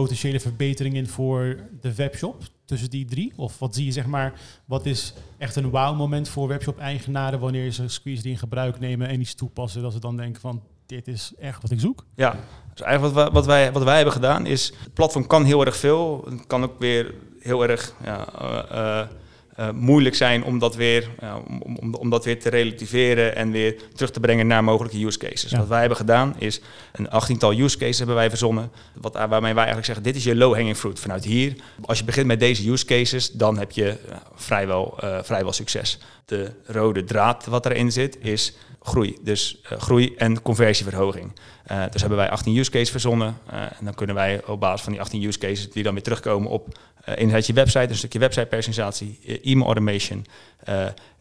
potentiële 0.00 0.40
verbetering 0.40 0.94
in 0.94 1.08
voor 1.08 1.56
de 1.80 1.94
webshop 1.94 2.42
tussen 2.64 2.90
die 2.90 3.04
drie? 3.04 3.32
Of 3.36 3.58
wat 3.58 3.74
zie 3.74 3.84
je, 3.84 3.92
zeg 3.92 4.06
maar, 4.06 4.40
wat 4.64 4.86
is 4.86 5.14
echt 5.38 5.56
een 5.56 5.70
wow-moment 5.70 6.28
voor 6.28 6.48
webshop-eigenaren 6.48 7.40
wanneer 7.40 7.72
ze 7.72 7.88
Squeeze 7.88 8.22
die 8.22 8.30
in 8.30 8.38
gebruik 8.38 8.78
nemen 8.78 9.08
en 9.08 9.20
iets 9.20 9.34
toepassen, 9.34 9.82
dat 9.82 9.92
ze 9.92 10.00
dan 10.00 10.16
denken 10.16 10.40
van, 10.40 10.62
dit 10.86 11.08
is 11.08 11.32
echt 11.38 11.62
wat 11.62 11.70
ik 11.70 11.80
zoek? 11.80 12.04
Ja, 12.14 12.36
dus 12.72 12.86
eigenlijk 12.86 13.14
wat 13.14 13.24
wij, 13.24 13.32
wat 13.32 13.46
wij, 13.46 13.72
wat 13.72 13.82
wij 13.82 13.96
hebben 13.96 14.14
gedaan 14.14 14.46
is, 14.46 14.72
het 14.82 14.94
platform 14.94 15.26
kan 15.26 15.44
heel 15.44 15.64
erg 15.64 15.76
veel. 15.76 16.24
Het 16.28 16.46
kan 16.46 16.62
ook 16.62 16.78
weer 16.78 17.14
heel 17.40 17.68
erg 17.68 17.94
ja, 18.04 18.32
eh, 18.38 19.00
eh, 19.00 19.08
eh, 19.54 19.70
moeilijk 19.70 20.14
zijn 20.14 20.44
om 20.44 20.58
dat, 20.58 20.74
weer, 20.74 21.08
om, 21.48 21.76
om, 21.80 21.94
om 21.94 22.10
dat 22.10 22.24
weer 22.24 22.40
te 22.40 22.48
relativeren 22.48 23.36
en 23.36 23.50
weer 23.50 23.76
terug 23.94 24.10
te 24.10 24.20
brengen 24.20 24.46
naar 24.46 24.64
mogelijke 24.64 25.04
use 25.04 25.18
cases. 25.18 25.50
Ja. 25.50 25.58
Wat 25.58 25.68
wij 25.68 25.80
hebben 25.80 25.96
gedaan 25.96 26.34
is 26.38 26.60
een 26.92 27.10
achttiental 27.10 27.52
use 27.52 27.78
cases 27.78 27.98
hebben 27.98 28.16
wij 28.16 28.28
verzonnen. 28.28 28.70
Wat, 28.94 29.12
waarmee 29.12 29.40
wij 29.40 29.54
eigenlijk 29.54 29.86
zeggen, 29.86 30.04
dit 30.04 30.16
is 30.16 30.24
je 30.24 30.36
low-hanging 30.36 30.76
fruit. 30.76 31.00
Vanuit 31.00 31.24
hier, 31.24 31.54
als 31.84 31.98
je 31.98 32.04
begint 32.04 32.26
met 32.26 32.40
deze 32.40 32.70
use 32.70 32.84
cases, 32.84 33.30
dan 33.30 33.58
heb 33.58 33.70
je 33.70 33.96
ja, 34.08 34.22
vrijwel, 34.34 34.98
eh, 35.00 35.18
vrijwel 35.22 35.52
succes. 35.52 35.98
De 36.24 36.50
rode 36.66 37.04
draad 37.04 37.46
wat 37.46 37.66
erin 37.66 37.92
zit 37.92 38.18
is 38.20 38.54
groei. 38.84 39.18
Dus 39.22 39.60
eh, 39.62 39.78
groei 39.78 40.14
en 40.16 40.42
conversieverhoging. 40.42 41.32
Eh, 41.64 41.82
dus 41.90 42.00
hebben 42.00 42.18
wij 42.18 42.30
18 42.30 42.56
use 42.56 42.70
cases 42.70 42.90
verzonnen. 42.90 43.38
eh, 43.50 43.60
en 43.60 43.84
dan 43.84 43.94
kunnen 43.94 44.14
wij 44.14 44.46
op 44.46 44.60
basis 44.60 44.82
van 44.82 44.92
die 44.92 45.00
18 45.00 45.22
use 45.22 45.38
cases 45.38 45.70
die 45.70 45.82
dan 45.82 45.94
weer 45.94 46.02
terugkomen 46.02 46.50
op 46.50 46.78
enerzijds 47.04 47.46
je 47.46 47.52
website, 47.52 47.88
een 47.88 47.96
stukje 47.96 48.18
website 48.18 48.46
personalisatie, 48.46 49.40
e-mail 49.42 49.66
automation 49.66 50.26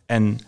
en 0.06 0.40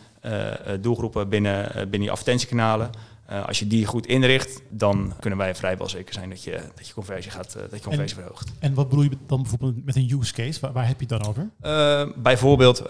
doelgroepen 0.82 1.30
binnen, 1.30 1.72
binnen 1.74 2.02
je 2.02 2.10
advertentiekanalen. 2.10 2.90
Eh, 3.26 3.46
als 3.46 3.60
je 3.60 3.68
die 3.68 3.86
goed 3.86 4.06
inricht, 4.06 4.62
dan 4.70 5.14
kunnen 5.20 5.40
wij 5.40 5.56
vrijwel 5.56 5.90
zeker 5.90 6.14
zijn 6.14 6.30
dat 6.30 6.44
je, 6.44 6.62
dat 6.76 6.88
je 6.88 6.94
conversie 6.94 7.32
gaat, 7.32 7.56
eh, 7.56 7.62
dat 7.62 7.80
je 7.80 7.90
conversie 7.90 8.18
verhoogt. 8.18 8.52
En 8.60 8.74
wat 8.74 8.90
bedoel 8.90 9.04
je 9.04 9.18
dan 9.28 9.42
bijvoorbeeld 9.42 9.86
met 9.86 9.96
een 9.96 10.20
use 10.20 10.34
case? 10.34 10.60
Waar, 10.60 10.74
waar 10.74 10.88
heb 10.88 11.00
je 11.00 11.06
het 11.10 11.22
dan 11.22 11.30
over? 11.30 11.50
Eh, 11.62 12.08
bijvoorbeeld 12.16 12.84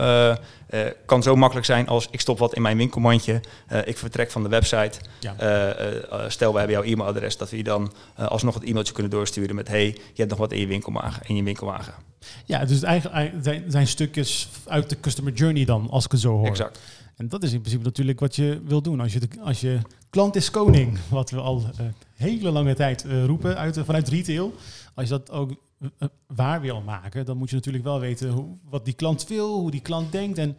kan 1.05 1.23
zo 1.23 1.35
makkelijk 1.35 1.65
zijn 1.65 1.87
als 1.87 2.07
ik 2.11 2.19
stop 2.19 2.39
wat 2.39 2.55
in 2.55 2.61
mijn 2.61 2.77
winkelmandje, 2.77 3.41
ik 3.85 3.97
vertrek 3.97 4.31
van 4.31 4.43
de 4.43 4.49
website. 4.49 4.99
Ja. 5.19 5.35
Stel 6.29 6.51
we 6.51 6.57
hebben 6.57 6.75
jouw 6.75 6.85
e-mailadres, 6.85 7.37
dat 7.37 7.49
we 7.49 7.57
je 7.57 7.63
dan 7.63 7.93
alsnog 8.15 8.53
het 8.53 8.63
e-mailtje 8.63 8.93
kunnen 8.93 9.11
doorsturen 9.11 9.55
met 9.55 9.67
hey, 9.67 9.85
je 9.85 9.99
hebt 10.15 10.29
nog 10.29 10.39
wat 10.39 10.51
in 10.51 10.59
je 10.59 10.67
winkelwagen. 10.67 11.21
In 11.27 11.35
je 11.35 11.43
winkelwagen. 11.43 11.93
Ja, 12.45 12.65
dus 12.65 12.83
eigenlijk 12.83 13.15
eigenlijk 13.15 13.45
zijn, 13.45 13.63
zijn 13.67 13.87
stukjes 13.87 14.47
uit 14.65 14.89
de 14.89 14.99
customer 14.99 15.33
journey 15.33 15.65
dan, 15.65 15.89
als 15.89 16.05
ik 16.05 16.11
het 16.11 16.21
zo 16.21 16.37
hoor. 16.37 16.47
Exact. 16.47 16.79
En 17.15 17.29
dat 17.29 17.43
is 17.43 17.53
in 17.53 17.59
principe 17.59 17.83
natuurlijk 17.83 18.19
wat 18.19 18.35
je 18.35 18.61
wil 18.65 18.81
doen. 18.81 18.99
Als 18.99 19.13
je, 19.13 19.19
de, 19.19 19.27
als 19.41 19.61
je 19.61 19.79
klant 20.09 20.35
is 20.35 20.51
koning, 20.51 20.97
wat 21.09 21.29
we 21.29 21.39
al 21.39 21.63
eh, 21.77 21.85
hele 22.15 22.51
lange 22.51 22.75
tijd 22.75 23.05
eh, 23.05 23.25
roepen 23.25 23.57
uit, 23.57 23.79
vanuit 23.83 24.07
retail. 24.07 24.53
Als 24.93 25.07
je 25.07 25.11
dat 25.11 25.31
ook 25.31 25.55
eh, 25.79 26.07
waar 26.27 26.61
wil 26.61 26.81
maken, 26.81 27.25
dan 27.25 27.37
moet 27.37 27.49
je 27.49 27.55
natuurlijk 27.55 27.83
wel 27.83 27.99
weten 27.99 28.29
hoe, 28.29 28.57
wat 28.69 28.85
die 28.85 28.93
klant 28.93 29.27
wil, 29.27 29.59
hoe 29.59 29.71
die 29.71 29.81
klant 29.81 30.11
denkt. 30.11 30.37
En 30.37 30.57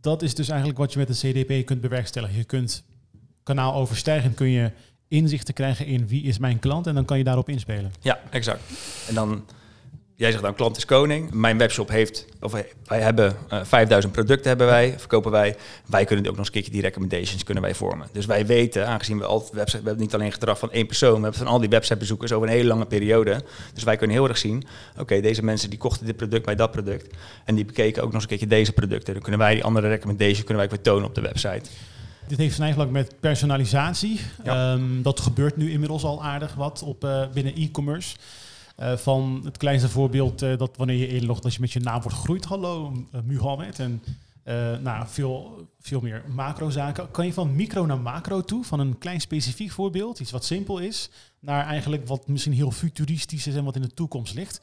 dat 0.00 0.22
is 0.22 0.34
dus 0.34 0.48
eigenlijk 0.48 0.78
wat 0.78 0.92
je 0.92 0.98
met 0.98 1.08
een 1.08 1.32
CDP 1.32 1.66
kunt 1.66 1.80
bewerkstelligen. 1.80 2.36
Je 2.36 2.44
kunt 2.44 2.84
kanaal 3.42 3.74
overstijgend 3.74 4.34
kun 4.34 4.48
je 4.48 4.70
inzichten 5.08 5.54
krijgen 5.54 5.86
in 5.86 6.06
wie 6.06 6.22
is 6.22 6.38
mijn 6.38 6.58
klant 6.58 6.86
en 6.86 6.94
dan 6.94 7.04
kan 7.04 7.18
je 7.18 7.24
daarop 7.24 7.48
inspelen. 7.48 7.92
Ja, 8.00 8.20
exact. 8.30 8.62
En 9.08 9.14
dan, 9.14 9.44
jij 10.22 10.30
zegt 10.30 10.42
dan 10.42 10.54
klant 10.54 10.76
is 10.76 10.84
koning. 10.84 11.30
Mijn 11.32 11.58
webshop 11.58 11.88
heeft, 11.88 12.26
of 12.40 12.52
wij- 12.52 13.00
hebben 13.00 13.36
eh 13.48 13.60
5000 13.64 14.12
producten 14.12 14.48
hebben 14.48 14.66
wij, 14.66 14.94
verkopen 14.98 15.30
wij. 15.30 15.56
Wij 15.86 16.04
kunnen 16.04 16.24
ook 16.24 16.30
nog 16.30 16.38
eens 16.38 16.46
een 16.46 16.52
keertje 16.52 16.72
die 16.72 16.80
recommendations 16.80 17.44
kunnen 17.44 17.62
wij 17.62 17.74
vormen. 17.74 18.08
Dus 18.12 18.26
wij 18.26 18.46
weten, 18.46 18.86
aangezien 18.88 19.18
we 19.18 19.24
altijd 19.24 19.52
website, 19.52 19.82
we 19.82 19.86
hebben 19.88 20.04
niet 20.04 20.14
alleen 20.14 20.32
gedrag 20.32 20.58
van 20.58 20.70
één 20.72 20.86
persoon, 20.86 21.14
we 21.14 21.20
hebben 21.20 21.38
van 21.40 21.46
al 21.46 21.58
die 21.58 21.68
websitebezoekers 21.68 22.32
over 22.32 22.48
een 22.48 22.54
hele 22.54 22.68
lange 22.68 22.86
periode. 22.86 23.44
Dus 23.74 23.82
wij 23.82 23.96
kunnen 23.96 24.16
heel 24.16 24.28
erg 24.28 24.38
zien, 24.38 24.64
oké, 24.98 25.20
deze 25.20 25.44
mensen 25.44 25.70
die 25.70 25.78
kochten 25.78 26.06
dit 26.06 26.16
product 26.16 26.44
bij 26.44 26.54
dat 26.54 26.70
product. 26.70 27.14
En 27.44 27.54
die 27.54 27.64
bekeken 27.64 27.98
ook 28.02 28.12
nog 28.12 28.14
eens 28.14 28.22
een 28.22 28.28
keertje 28.28 28.46
deze 28.56 28.72
producten. 28.72 29.12
Dan 29.12 29.22
kunnen 29.22 29.40
wij 29.40 29.54
die 29.54 29.64
andere 29.64 29.88
recommendation 29.88 30.44
kunnen 30.44 30.56
wij 30.56 30.64
ook 30.64 30.70
weer 30.70 30.80
tonen 30.92 31.08
op 31.08 31.14
de 31.14 31.20
website. 31.20 31.70
Dit 32.28 32.38
heeft 32.38 32.60
eigenlijk 32.60 32.90
met 32.90 33.14
personalisatie. 33.20 34.20
Ja. 34.44 34.72
Ehm, 34.72 35.02
dat 35.02 35.20
gebeurt 35.20 35.56
nu 35.56 35.70
inmiddels 35.70 36.04
al 36.04 36.24
aardig 36.24 36.54
wat 36.54 36.82
op, 36.82 37.04
eh, 37.04 37.22
binnen 37.34 37.54
e-commerce. 37.56 38.16
Eh, 38.76 38.96
van 38.96 39.40
het 39.44 39.56
kleinste 39.56 39.88
voorbeeld 39.88 40.42
eh, 40.42 40.58
dat 40.58 40.76
wanneer 40.76 40.96
je 40.96 41.08
inlogt, 41.08 41.42
dat 41.42 41.54
je 41.54 41.60
met 41.60 41.72
je 41.72 41.80
naam 41.80 42.00
wordt 42.00 42.16
gegroeid. 42.16 42.44
Hallo, 42.44 42.92
uh, 42.92 43.20
Muhammad. 43.24 43.78
En 43.78 44.02
nou, 44.82 45.06
veel, 45.08 45.68
veel 45.80 46.00
meer 46.00 46.24
macrozaken. 46.34 47.10
Kan 47.10 47.26
je 47.26 47.32
van 47.32 47.56
micro 47.56 47.86
naar 47.86 48.00
macro 48.00 48.40
toe, 48.40 48.64
van 48.64 48.80
een 48.80 48.98
klein 48.98 49.20
specifiek 49.20 49.70
voorbeeld, 49.70 50.20
iets 50.20 50.30
wat 50.30 50.44
simpel 50.44 50.78
is, 50.78 51.10
naar 51.38 51.66
eigenlijk 51.66 52.08
wat 52.08 52.28
misschien 52.28 52.52
heel 52.52 52.70
futuristisch 52.70 53.46
is 53.46 53.54
en 53.54 53.64
wat 53.64 53.76
in 53.76 53.82
de 53.82 53.94
toekomst 53.94 54.34
ligt. 54.34 54.60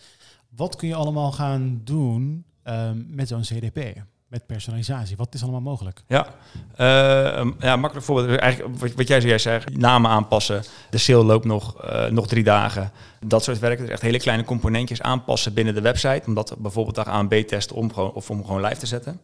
Wat 0.50 0.76
kun 0.76 0.88
je 0.88 0.96
allemaal 0.96 1.32
gaan 1.32 1.82
doen 1.84 2.46
ehm, 2.64 3.04
met 3.08 3.28
zo'n 3.28 3.42
CDP? 3.42 4.04
Met 4.30 4.46
personalisatie. 4.46 5.18
Wat 5.18 5.34
is 5.34 5.42
allemaal 5.42 5.62
mogelijk? 5.62 6.02
Ja, 6.08 6.28
Eh, 6.76 7.40
um, 7.40 7.56
ja 7.60 7.76
makkelijk 7.76 8.06
voorbeeld. 8.08 8.40
Eigenlijk 8.40 8.80
wat, 8.80 8.92
wat 8.92 9.08
jij 9.08 9.22
zojuist 9.22 9.44
zei, 9.44 9.62
namen 9.74 10.12
aanpassen. 10.12 10.64
De 10.90 10.98
sale 10.98 11.24
loopt 11.24 11.46
nog, 11.46 11.84
eh, 11.84 12.06
nog 12.06 12.28
drie 12.28 12.44
dagen. 12.44 12.92
Dat 13.26 13.44
soort 13.44 13.60
werk. 13.60 13.80
Dus 13.80 13.90
echt 13.90 14.02
hele 14.02 14.20
kleine 14.20 14.44
componentjes 14.44 15.02
aanpassen 15.02 15.54
binnen 15.54 15.74
de 15.74 15.82
website. 15.82 16.22
Om 16.26 16.34
dat 16.34 16.56
bijvoorbeeld 16.58 16.96
daar 16.96 17.10
aan 17.10 17.28
B-testen 17.28 17.76
om 17.76 17.94
gewoon, 17.94 18.12
of 18.12 18.30
om 18.30 18.46
gewoon 18.46 18.62
live 18.62 18.78
te 18.78 18.86
zetten. 18.86 19.20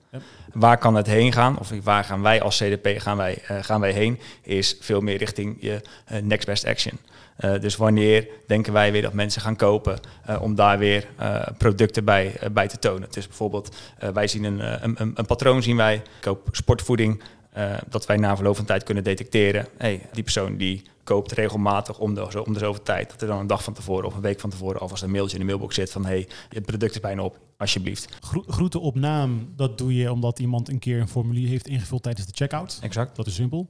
Waar 0.53 0.77
kan 0.77 0.95
het 0.95 1.07
heen 1.07 1.31
gaan? 1.31 1.59
Of 1.59 1.71
waar 1.83 2.03
gaan 2.03 2.21
wij 2.21 2.41
als 2.41 2.57
CDP 2.57 3.01
gaan 3.01 3.17
wij, 3.17 3.41
eh, 3.47 3.57
gaan 3.61 3.79
wij 3.79 3.91
heen? 3.91 4.19
Is 4.41 4.77
veel 4.79 5.01
meer 5.01 5.17
richting 5.17 5.57
je 5.59 5.81
next 6.23 6.45
best 6.45 6.65
action. 6.65 6.99
Uh, 7.39 7.59
dus 7.59 7.75
wanneer 7.75 8.27
denken 8.47 8.73
wij 8.73 8.91
weer 8.91 9.01
dat 9.01 9.13
mensen 9.13 9.41
gaan 9.41 9.55
kopen 9.55 9.99
uh, 10.29 10.41
om 10.41 10.55
daar 10.55 10.77
weer 10.77 11.07
uh, 11.19 11.47
producten 11.57 12.05
bij, 12.05 12.39
bij 12.51 12.67
te 12.67 12.79
tonen. 12.79 13.07
Dus 13.11 13.27
bijvoorbeeld, 13.27 13.75
wij 14.13 14.27
zien 14.27 14.43
een, 14.43 14.83
een, 14.83 15.11
een, 15.15 15.25
patroon 15.25 15.63
zien 15.63 15.75
wij, 15.75 15.95
ik 15.95 16.01
koop 16.21 16.47
sportvoeding 16.51 17.21
eh, 17.55 17.73
dat 17.89 18.05
wij 18.05 18.17
na 18.17 18.35
verloop 18.35 18.55
van 18.55 18.65
tijd 18.65 18.83
kunnen 18.83 19.03
detecteren, 19.03 19.67
hey, 19.77 20.01
die 20.13 20.23
persoon 20.23 20.57
die 20.57 20.81
koopt 21.03 21.31
regelmatig 21.31 21.99
om 21.99 22.13
de, 22.13 22.45
om 22.45 22.53
de 22.53 22.59
zoveel 22.59 22.83
tijd, 22.83 23.09
dat 23.09 23.21
er 23.21 23.27
dan 23.27 23.39
een 23.39 23.47
dag 23.47 23.63
van 23.63 23.73
tevoren 23.73 24.05
of 24.05 24.15
een 24.15 24.21
week 24.21 24.39
van 24.39 24.49
tevoren 24.49 24.79
alvast 24.79 25.03
een 25.03 25.11
mailtje 25.11 25.33
in 25.33 25.39
de 25.39 25.45
mailbox 25.47 25.75
zit 25.75 25.91
van 25.91 26.05
hey, 26.05 26.27
het 26.49 26.65
product 26.65 26.91
is 26.91 26.99
bijna 26.99 27.21
op, 27.21 27.39
alsjeblieft. 27.57 28.17
Gro 28.19 28.43
groeten 28.47 28.81
op 28.81 28.95
naam, 28.95 29.53
dat 29.55 29.77
doe 29.77 29.95
je 29.95 30.11
omdat 30.11 30.39
iemand 30.39 30.69
een 30.69 30.79
keer 30.79 30.99
een 30.99 31.07
formulier 31.07 31.47
heeft 31.47 31.67
ingevuld 31.67 32.03
tijdens 32.03 32.25
de 32.25 32.33
checkout. 32.35 32.79
Exact. 32.81 33.15
Dat 33.15 33.27
is 33.27 33.35
simpel. 33.35 33.67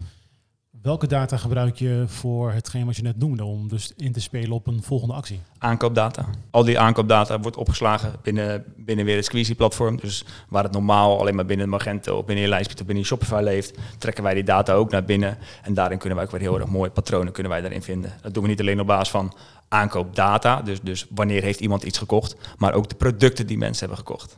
Welke 0.86 1.08
data 1.08 1.38
gebruik 1.38 1.76
je 1.76 2.04
voor 2.08 2.52
hetgeen 2.52 2.86
wat 2.86 2.96
je 2.96 3.02
net 3.02 3.18
noemde, 3.18 3.44
om 3.44 3.68
dus 3.68 3.94
in 3.98 4.12
te 4.12 4.22
spelen 4.22 4.52
op 4.52 4.68
een 4.68 4.84
volgende 4.84 5.14
actie? 5.14 5.40
Aankoopdata. 5.58 6.26
Al 6.52 6.64
die 6.64 6.80
aankoopdata 6.80 7.40
wordt 7.40 7.58
opgeslagen 7.58 8.14
binnen, 8.22 8.64
binnen 8.78 9.06
weer 9.06 9.16
het 9.16 9.26
Squeezie-platform. 9.26 9.98
Dus 9.98 10.26
waar 10.50 10.64
het 10.64 10.72
normaal 10.72 11.20
alleen 11.20 11.36
maar 11.36 11.46
binnen 11.46 11.70
Magento 11.70 12.18
of 12.18 12.26
binnen 12.26 12.50
Lightspeed 12.50 12.80
of 12.80 12.86
binnen 12.86 13.04
je 13.04 13.10
Shopify 13.10 13.40
leeft, 13.44 13.78
trekken 13.98 14.24
wij 14.24 14.34
die 14.34 14.44
data 14.44 14.74
ook 14.74 14.92
naar 14.92 15.04
binnen. 15.06 15.38
En 15.64 15.74
daarin 15.74 15.98
kunnen 15.98 16.18
wij 16.18 16.26
ook 16.26 16.34
weer 16.34 16.42
heel 16.42 16.60
erg 16.60 16.70
mooie 16.70 16.90
patronen 16.90 17.34
kunnen 17.34 17.52
wij 17.52 17.62
daarin 17.62 17.82
vinden. 17.82 18.14
Dat 18.22 18.34
doen 18.34 18.44
we 18.44 18.50
niet 18.50 18.60
alleen 18.60 18.80
op 18.80 18.88
basis 18.88 19.10
van 19.10 19.34
aankoopdata, 19.68 20.62
dus, 20.62 20.82
dus 20.82 21.06
wanneer 21.10 21.42
heeft 21.42 21.60
iemand 21.60 21.84
iets 21.84 21.98
gekocht, 21.98 22.36
maar 22.58 22.74
ook 22.74 22.90
de 22.90 22.96
producten 22.96 23.48
die 23.48 23.58
mensen 23.58 23.88
hebben 23.88 24.06
gekocht. 24.06 24.38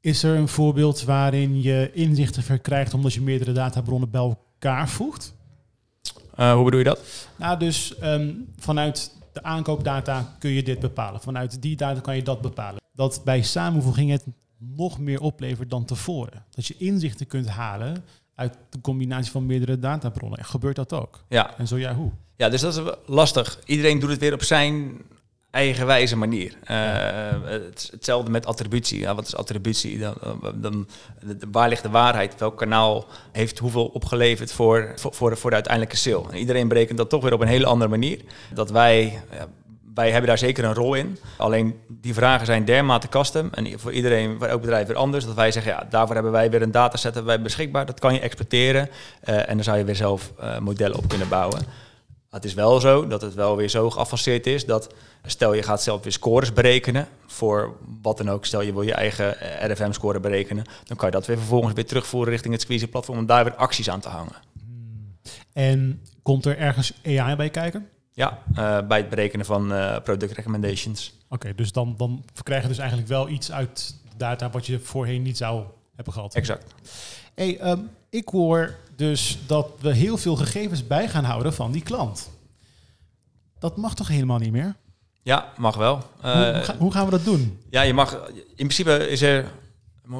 Is 0.00 0.22
er 0.22 0.36
een 0.36 0.48
voorbeeld 0.48 1.02
waarin 1.02 1.62
je 1.62 1.90
inzichten 1.92 2.42
verkrijgt 2.42 2.94
omdat 2.94 3.12
je 3.12 3.20
meerdere 3.20 3.52
databronnen 3.52 4.10
bij 4.10 4.20
elkaar 4.20 4.88
voegt? 4.88 5.33
Uh, 6.38 6.54
hoe 6.54 6.64
bedoel 6.64 6.78
je 6.78 6.84
dat? 6.84 7.00
Nou, 7.36 7.58
dus 7.58 7.94
um, 8.02 8.52
vanuit 8.58 9.12
de 9.32 9.42
aankoopdata 9.42 10.36
kun 10.38 10.50
je 10.50 10.62
dit 10.62 10.80
bepalen. 10.80 11.20
Vanuit 11.20 11.62
die 11.62 11.76
data 11.76 12.00
kan 12.00 12.16
je 12.16 12.22
dat 12.22 12.40
bepalen. 12.40 12.80
Dat 12.92 13.20
bij 13.24 13.42
samenvoeging 13.42 14.10
het 14.10 14.24
nog 14.58 14.98
meer 14.98 15.20
oplevert 15.20 15.70
dan 15.70 15.84
tevoren. 15.84 16.44
Dat 16.50 16.66
je 16.66 16.76
inzichten 16.78 17.26
kunt 17.26 17.48
halen 17.48 18.04
uit 18.34 18.56
de 18.70 18.80
combinatie 18.80 19.30
van 19.30 19.46
meerdere 19.46 19.78
databronnen. 19.78 20.44
Gebeurt 20.44 20.76
dat 20.76 20.92
ook? 20.92 21.24
Ja. 21.28 21.58
En 21.58 21.68
zo 21.68 21.76
ja, 21.76 21.94
hoe? 21.94 22.10
Ja, 22.36 22.48
dus 22.48 22.60
dat 22.60 22.76
is 22.76 22.92
lastig. 23.06 23.60
Iedereen 23.64 23.98
doet 23.98 24.10
het 24.10 24.20
weer 24.20 24.32
op 24.32 24.42
zijn 24.42 25.00
eigenwijze 25.54 26.16
manier. 26.16 26.52
Uh, 26.70 26.76
het, 27.44 27.88
hetzelfde 27.90 28.30
met 28.30 28.46
attributie. 28.46 29.00
Ja, 29.00 29.14
wat 29.14 29.26
is 29.26 29.36
attributie? 29.36 29.98
Dan, 29.98 30.14
dan, 30.54 30.88
waar 31.50 31.68
ligt 31.68 31.82
de 31.82 31.90
waarheid? 31.90 32.38
Welk 32.38 32.58
kanaal 32.58 33.06
heeft 33.32 33.58
hoeveel 33.58 33.86
opgeleverd 33.86 34.52
voor, 34.52 34.92
voor, 34.94 35.36
voor, 35.36 35.50
de 35.50 35.54
uiteindelijke 35.54 35.96
sale? 35.96 36.30
En 36.30 36.38
iedereen 36.38 36.68
berekent 36.68 36.98
dat 36.98 37.10
toch 37.10 37.22
weer 37.22 37.32
op 37.32 37.40
een 37.40 37.48
hele 37.48 37.66
andere 37.66 37.90
manier. 37.90 38.20
Dat 38.54 38.70
wij, 38.70 39.22
ja, 39.32 39.48
wij 39.94 40.10
hebben 40.10 40.28
daar 40.28 40.38
zeker 40.38 40.64
een 40.64 40.74
rol 40.74 40.94
in. 40.94 41.18
Alleen 41.36 41.80
die 41.88 42.14
vragen 42.14 42.46
zijn 42.46 42.64
dermate 42.64 43.08
custom 43.08 43.48
en 43.52 43.78
voor 43.80 43.92
iedereen, 43.92 44.38
voor 44.38 44.46
elk 44.46 44.60
bedrijf 44.60 44.86
weer 44.86 44.96
anders. 44.96 45.24
Dat 45.24 45.34
wij 45.34 45.52
zeggen, 45.52 45.72
ja, 45.72 45.86
daarvoor 45.90 46.14
hebben 46.14 46.32
wij 46.32 46.50
weer 46.50 46.62
een 46.62 46.70
dataset 46.70 47.22
wij 47.22 47.42
beschikbaar. 47.42 47.86
Dat 47.86 48.00
kan 48.00 48.14
je 48.14 48.20
exporteren 48.20 48.88
uh, 49.24 49.48
en 49.48 49.54
dan 49.54 49.64
zou 49.64 49.78
je 49.78 49.84
weer 49.84 49.96
zelf 49.96 50.32
uh, 50.40 50.58
modellen 50.58 50.96
op 50.96 51.08
kunnen 51.08 51.28
bouwen. 51.28 51.60
Het 52.30 52.44
is 52.44 52.54
wel 52.54 52.80
zo 52.80 53.06
dat 53.06 53.22
het 53.22 53.34
wel 53.34 53.56
weer 53.56 53.68
zo 53.68 53.90
geavanceerd 53.90 54.46
is 54.46 54.64
dat 54.64 54.94
stel 55.24 55.52
je 55.52 55.62
gaat 55.62 55.82
zelf 55.82 56.02
weer 56.02 56.12
scores 56.12 56.52
berekenen 56.52 57.08
voor 57.26 57.76
wat 58.02 58.16
dan 58.16 58.30
ook. 58.30 58.44
Stel 58.44 58.60
je 58.60 58.72
wil 58.72 58.82
je 58.82 58.94
eigen 58.94 59.40
eh, 59.40 59.70
RFM-score 59.70 60.20
berekenen, 60.20 60.64
dan 60.84 60.96
kan 60.96 61.06
je 61.06 61.14
dat 61.14 61.26
weer 61.26 61.38
vervolgens 61.38 61.74
weer 61.74 61.86
terugvoeren 61.86 62.32
richting 62.32 62.52
het 62.52 62.62
Squeezie-platform 62.62 63.18
om 63.18 63.26
daar 63.26 63.44
weer 63.44 63.54
acties 63.54 63.90
aan 63.90 64.00
te 64.00 64.08
hangen. 64.08 64.34
Hmm. 64.52 65.16
En 65.52 66.02
komt 66.22 66.44
er 66.44 66.58
ergens 66.58 66.92
AI 67.04 67.36
bij 67.36 67.50
kijken? 67.50 67.88
Ja, 68.12 68.42
uh, 68.50 68.86
bij 68.86 68.98
het 68.98 69.08
berekenen 69.08 69.46
van 69.46 69.72
uh, 69.72 69.96
product 70.02 70.32
recommendations. 70.32 71.18
Oké, 71.28 71.54
dus 71.54 71.72
dan, 71.72 71.94
dan 71.96 72.24
krijg 72.42 72.62
je 72.62 72.68
dus 72.68 72.78
eigenlijk 72.78 73.08
wel 73.08 73.28
iets 73.28 73.52
uit 73.52 73.94
data 74.16 74.50
wat 74.50 74.66
je 74.66 74.80
voorheen 74.80 75.22
niet 75.22 75.36
zou 75.36 75.64
hebben 75.94 76.12
gehad. 76.12 76.34
Exact. 76.34 76.74
Hey, 77.34 77.70
um, 77.70 77.90
ik 78.10 78.28
hoor 78.28 78.74
dus 78.96 79.38
dat 79.46 79.70
we 79.80 79.94
heel 79.94 80.16
veel 80.16 80.36
gegevens 80.36 80.86
bij 80.86 81.08
gaan 81.08 81.24
houden 81.24 81.54
van 81.54 81.72
die 81.72 81.82
klant. 81.82 82.30
Dat 83.58 83.76
mag 83.76 83.94
toch 83.94 84.08
helemaal 84.08 84.38
niet 84.38 84.52
meer? 84.52 84.76
Ja, 85.24 85.52
mag 85.56 85.76
wel. 85.76 86.02
Hoe, 86.20 86.30
hoe, 86.30 86.42
eh, 86.42 86.68
hoe 86.78 86.92
gaan 86.92 87.04
we 87.04 87.10
dat 87.10 87.24
doen? 87.24 87.60
Ja, 87.70 87.82
je 87.82 87.94
mag. 87.94 88.30
In 88.34 88.54
principe 88.54 89.08
is 89.08 89.22
er 89.22 89.44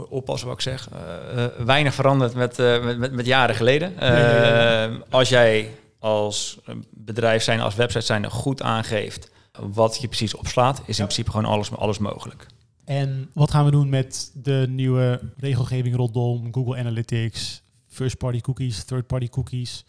oppassen 0.08 0.49
wat 0.49 0.56
ik 0.56 0.62
zeg. 0.62 0.88
Uh, 0.92 1.44
weinig 1.66 1.94
veranderd 1.94 2.34
met, 2.34 2.56
met, 2.58 2.99
met, 2.99 3.12
met, 3.12 3.26
jaren 3.26 3.54
geleden. 3.54 3.92
Nee. 4.00 4.99
Als 5.11 5.28
jij 5.28 5.70
als 5.99 6.58
bedrijf 6.90 7.42
zijn, 7.42 7.61
als 7.61 7.75
website 7.75 8.04
zijn, 8.04 8.30
goed 8.30 8.62
aangeeft 8.62 9.30
wat 9.61 10.00
je 10.00 10.06
precies 10.06 10.34
opslaat, 10.34 10.82
is 10.87 10.99
in 10.99 11.04
principe 11.04 11.30
gewoon 11.30 11.50
alles, 11.50 11.76
alles 11.76 11.99
mogelijk. 11.99 12.46
En 12.84 13.30
wat 13.34 13.50
gaan 13.50 13.64
we 13.64 13.70
doen 13.70 13.88
met 13.88 14.30
de 14.34 14.66
nieuwe 14.68 15.20
regelgeving 15.37 15.96
rondom 15.96 16.49
Google 16.54 16.76
Analytics, 16.76 17.62
first-party 17.88 18.40
cookies, 18.40 18.84
third-party 18.84 19.28
cookies? 19.28 19.84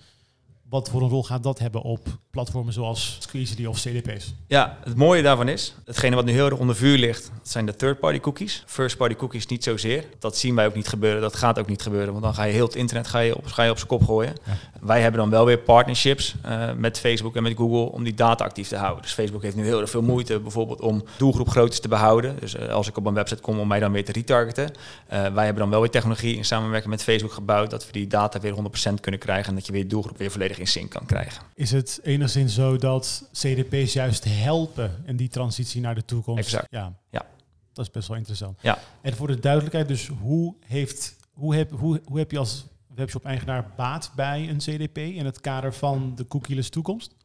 Wat 0.70 0.90
voor 0.90 1.02
een 1.02 1.10
rol 1.10 1.24
gaat 1.24 1.44
dat 1.44 1.60
hebben 1.60 1.82
op 1.82 2.08
platformen 2.36 2.74
zoals 2.74 3.18
Squeezie 3.20 3.70
of 3.70 3.80
CDP's? 3.80 4.34
Ja, 4.48 4.78
het 4.84 4.96
mooie 4.96 5.22
daarvan 5.22 5.48
is, 5.48 5.76
hetgene 5.86 6.16
wat 6.16 6.26
nu 6.26 6.32
heel 6.32 6.46
erg 6.46 6.60
onder 6.60 6.76
vuur 6.76 6.98
ligt, 6.98 7.32
dat 7.38 7.50
zijn 7.50 7.66
de 7.66 7.76
third-party 7.76 8.20
cookies. 8.20 8.64
First-party 8.66 9.16
cookies 9.16 9.46
niet 9.46 9.64
zozeer. 9.64 10.04
Dat 10.20 10.38
zien 10.38 10.56
wij 10.56 10.66
ook 10.66 10.76
niet 10.76 10.88
gebeuren, 10.88 11.22
dat 11.22 11.36
gaat 11.36 11.60
ook 11.60 11.68
niet 11.68 11.82
gebeuren, 11.82 12.12
want 12.12 12.24
dan 12.24 12.34
ga 12.34 12.44
je 12.44 12.54
heel 12.54 12.66
het 12.66 12.76
internet 12.76 13.08
ga 13.08 13.20
je 13.20 13.38
op, 13.38 13.46
ga 13.46 13.64
je 13.64 13.70
op 13.70 13.78
zijn 13.78 13.90
kop 13.90 14.04
gooien. 14.04 14.34
Ja. 14.46 14.58
Wij 14.82 15.02
hebben 15.02 15.20
dan 15.20 15.30
wel 15.30 15.46
weer 15.46 15.58
partnerships 15.58 16.36
uh, 16.46 16.74
met 16.74 17.00
Facebook 17.00 17.36
en 17.36 17.44
met 17.44 17.58
Google 17.58 17.92
om 17.92 18.04
die 18.04 18.14
data 18.14 18.44
actief 18.44 18.68
te 18.68 18.76
houden. 18.76 19.02
Dus 19.02 19.14
Facebook 19.14 19.42
heeft 19.42 19.56
nu 19.56 19.64
heel 19.64 19.82
erg 19.82 19.90
veel 19.90 20.02
moeite 20.02 20.40
bijvoorbeeld 20.40 20.82
om 20.82 21.04
doelgroepgroottes 21.18 21.80
te 21.80 21.88
behouden. 21.88 22.36
Dus 22.40 22.56
uh, 22.56 22.68
als 22.68 22.88
ik 22.88 22.98
op 22.98 23.06
een 23.06 23.14
website 23.14 23.42
kom 23.42 23.60
om 23.60 23.68
mij 23.68 23.80
dan 23.80 23.92
weer 23.92 24.06
te 24.06 24.12
retargeten. 24.12 24.64
Uh, 24.64 25.10
wij 25.10 25.44
hebben 25.44 25.62
dan 25.62 25.70
wel 25.70 25.82
weer 25.82 25.90
technologie 25.90 26.36
in 26.36 26.46
samenwerking 26.46 26.92
met 26.92 27.04
Facebook 27.04 27.34
gebouwd 27.34 27.70
dat 27.70 27.86
we 27.86 27.92
die 27.92 28.08
data 28.08 28.40
weer 28.40 28.56
100% 28.90 28.94
kunnen 29.02 29.20
krijgen 29.20 29.50
en 29.50 29.56
dat 29.56 29.66
je 29.66 29.72
weer 29.72 29.88
doelgroep 29.88 30.18
weer 30.18 30.32
volledig 30.32 30.60
in 30.60 30.68
sync 30.68 30.90
kan 30.90 31.06
krijgen. 31.06 31.42
Is 31.54 31.72
het 31.72 32.00
enigszins 32.34 32.54
zo 32.54 32.78
dat 32.78 33.30
CDP's 33.32 33.94
juist 33.94 34.24
helpen 34.28 35.04
in 35.06 35.16
die 35.16 35.28
transitie 35.28 35.82
naar 35.82 35.96
de 35.96 36.06
toekomst? 36.06 36.44
Exact. 36.44 36.68
Ja. 36.70 36.94
ja. 37.10 37.26
Dat 37.74 37.86
is 37.86 37.92
best 37.92 38.08
wel 38.08 38.18
interessant. 38.18 38.62
Ja. 38.62 38.78
En 39.02 39.16
voor 39.16 39.28
de 39.28 39.40
duidelijkheid, 39.40 39.88
dus 39.88 40.08
hoe, 40.08 40.56
heeft, 40.66 41.16
hoe, 41.34 41.56
heb, 41.56 41.72
hoe, 41.72 42.02
hoe 42.06 42.18
heb 42.18 42.32
je 42.32 42.38
als 42.38 42.66
webshop-eigenaar 42.96 43.72
baat 43.76 44.12
bij 44.16 44.50
een 44.50 44.58
CDP 44.58 44.98
in 44.98 45.26
het 45.26 45.42
kader 45.42 45.74
van 45.74 46.14
de 46.16 46.28
cookieless 46.28 46.70
toekomst? 46.70 47.16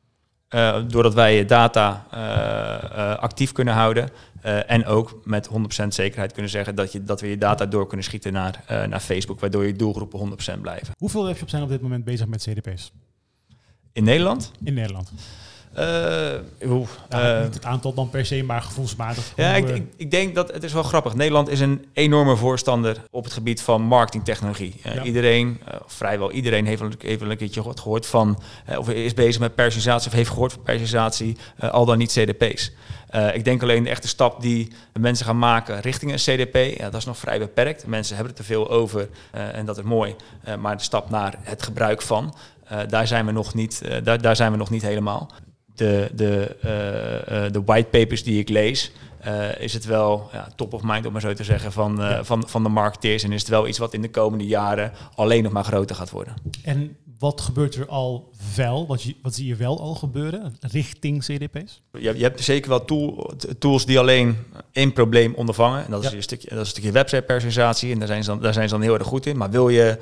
Uh, 0.51 0.83
doordat 0.89 1.15
wij 1.15 1.45
data 1.45 2.07
uh, 2.15 2.19
uh, 2.99 3.17
actief 3.17 3.53
kunnen 3.53 3.75
houden 3.75 4.11
en 4.67 4.87
ook 4.87 5.21
met 5.25 5.49
100% 5.85 5.87
zekerheid 5.89 6.33
kunnen 6.33 6.51
zeggen 6.51 6.75
dat, 6.75 6.93
je, 6.93 7.05
dat 7.05 7.21
we 7.21 7.29
je 7.29 7.39
data 7.39 7.67
door 7.67 7.87
kunnen 7.87 8.07
schieten 8.07 8.33
naar, 8.33 8.65
naar 8.89 9.01
Facebook, 9.01 9.41
waardoor 9.41 9.67
je 9.67 9.73
doelgroepen 9.73 10.39
100% 10.57 10.61
blijven. 10.61 10.95
Hoeveel 10.99 11.25
webshops 11.25 11.51
zijn 11.51 11.63
op 11.63 11.69
dit 11.69 11.81
moment 11.81 12.05
bezig 12.05 12.27
met 12.27 12.43
CDP's? 12.43 12.93
In 13.93 14.05
Nederland? 14.05 14.53
In 14.65 14.75
Nederland. 14.75 15.11
Uh, 15.79 15.83
ja, 15.83 17.39
uh, 17.39 17.43
niet 17.43 17.55
het 17.55 17.65
aantal 17.65 17.95
dan 17.95 18.11
per 18.11 18.27
se, 18.27 18.43
maar 18.43 18.63
gevoelsmatig. 18.63 19.33
Ja, 19.37 19.55
ik, 19.55 19.69
ik, 19.69 19.85
ik, 19.97 20.11
denk 20.11 20.35
dat 20.35 20.53
het 20.53 20.63
is 20.63 20.73
wel 20.73 20.83
grappig. 20.83 21.15
Nederland 21.15 21.49
is 21.49 21.61
een 21.61 21.87
enorme 21.93 22.37
voorstander 22.37 23.03
op 23.11 23.25
het 23.25 23.33
gebied 23.33 23.63
van 23.63 23.83
marketingtechnologie. 23.83 24.75
Uh, 24.87 24.95
ja. 24.95 25.03
Iedereen, 25.03 25.61
vrijwel 25.87 26.31
iedereen, 26.31 26.67
heeft 26.67 26.81
een, 26.81 26.95
heeft 26.99 27.21
een 27.21 27.37
keertje 27.37 27.63
gehoord 27.63 28.07
van, 28.07 28.43
of 28.77 28.89
is 28.89 29.15
bezig 29.15 29.41
met 29.41 29.55
personalisatie 29.55 30.11
of 30.11 30.17
heeft 30.17 30.31
gehoord 30.31 30.53
van 30.53 30.63
personalisatie, 30.63 31.37
al 31.59 31.85
dan 31.85 31.99
niet 31.99 32.13
CDP's. 32.13 32.73
ik 33.35 33.45
denk 33.45 33.63
alleen 33.63 33.83
de 33.83 33.91
echte 33.91 34.09
stap 34.09 34.43
die 34.43 34.73
mensen 35.01 35.27
gaan 35.27 35.39
maken 35.39 35.81
richting 35.81 36.13
een 36.13 36.19
CDP, 36.19 36.79
ja, 36.79 36.85
dat 36.85 37.01
is 37.01 37.05
nog 37.05 37.19
vrij 37.19 37.39
beperkt. 37.39 37.87
Mensen 37.87 38.17
hebben 38.17 38.33
er 38.35 38.41
te 38.41 38.47
veel 38.47 38.71
over 38.71 39.09
en 39.31 39.67
dat 39.67 39.79
is 39.79 39.85
mooi. 39.85 40.15
maar 40.59 40.77
de 40.77 40.83
stap 40.83 41.11
naar 41.11 41.35
het 41.43 41.63
gebruik 41.63 42.03
van, 42.03 42.35
daar, 42.89 43.07
zijn 43.07 43.27
we 43.27 43.33
nog 43.33 43.55
niet, 43.55 43.83
daar, 44.03 44.21
daar 44.21 44.37
zijn 44.37 44.53
we 44.53 44.59
nog 44.59 44.71
niet 44.71 44.83
helemaal 44.83 45.31
de, 45.81 46.11
de, 46.15 46.57
uh, 46.59 47.53
de 47.53 47.63
whitepapers 47.65 48.23
die 48.23 48.39
ik 48.39 48.49
lees, 48.49 48.93
uh, 49.27 49.61
is 49.61 49.73
het 49.73 49.85
wel 49.85 50.29
ja, 50.33 50.49
top 50.57 50.73
of 50.73 50.83
mind, 50.83 51.07
om 51.07 51.13
maar 51.13 51.21
zo 51.21 51.33
te 51.33 51.45
zeggen, 51.45 51.73
van, 51.73 51.97
ja. 51.97 52.25
van, 52.25 52.49
van 52.49 52.63
de 52.63 52.69
marketeers. 52.69 53.23
En 53.23 53.33
is 53.33 53.41
het 53.41 53.51
wel 53.51 53.69
iets 53.69 53.79
wat 53.79 53.95
in 53.95 54.03
de 54.03 54.11
komende 54.11 54.47
jaren 54.47 54.93
alleen 55.15 55.43
nog 55.43 55.53
maar 55.53 55.65
groter 55.65 55.97
gaat 55.97 56.11
worden. 56.11 56.35
En 56.63 56.97
wat 57.19 57.41
gebeurt 57.41 57.75
er 57.75 57.87
al 57.87 58.31
wel? 58.57 58.87
Wat, 58.87 59.03
je, 59.03 59.17
wat 59.23 59.35
zie 59.35 59.47
je 59.47 59.57
wel 59.57 59.81
al 59.81 59.95
gebeuren 59.95 60.57
richting 60.61 61.25
CDP's? 61.25 61.83
Je, 61.93 62.17
je 62.17 62.23
hebt 62.23 62.41
zeker 62.41 62.69
wel 62.69 62.85
tool, 62.85 63.33
tools 63.59 63.87
die 63.87 63.99
alleen 63.99 64.37
één 64.73 64.93
probleem 64.93 65.35
ondervangen. 65.35 65.85
En 65.85 65.91
dat, 65.91 66.05
is, 66.05 66.13
een 66.13 66.23
stukje, 66.23 66.49
dat 66.49 66.59
is 66.59 66.65
een 66.65 66.71
stukje 66.71 66.93
website 66.93 67.23
personalisatie. 67.23 67.93
En 67.93 67.99
daar 67.99 68.09
zijn, 68.09 68.25
ze 68.25 68.31
dan, 68.31 68.41
daar 68.41 68.53
zijn 68.53 68.69
ze 68.69 68.75
dan 68.75 68.83
heel 68.83 68.95
erg 68.95 69.07
goed 69.07 69.27
in. 69.27 69.37
Maar 69.37 69.51
wil 69.51 69.69
je 69.69 69.99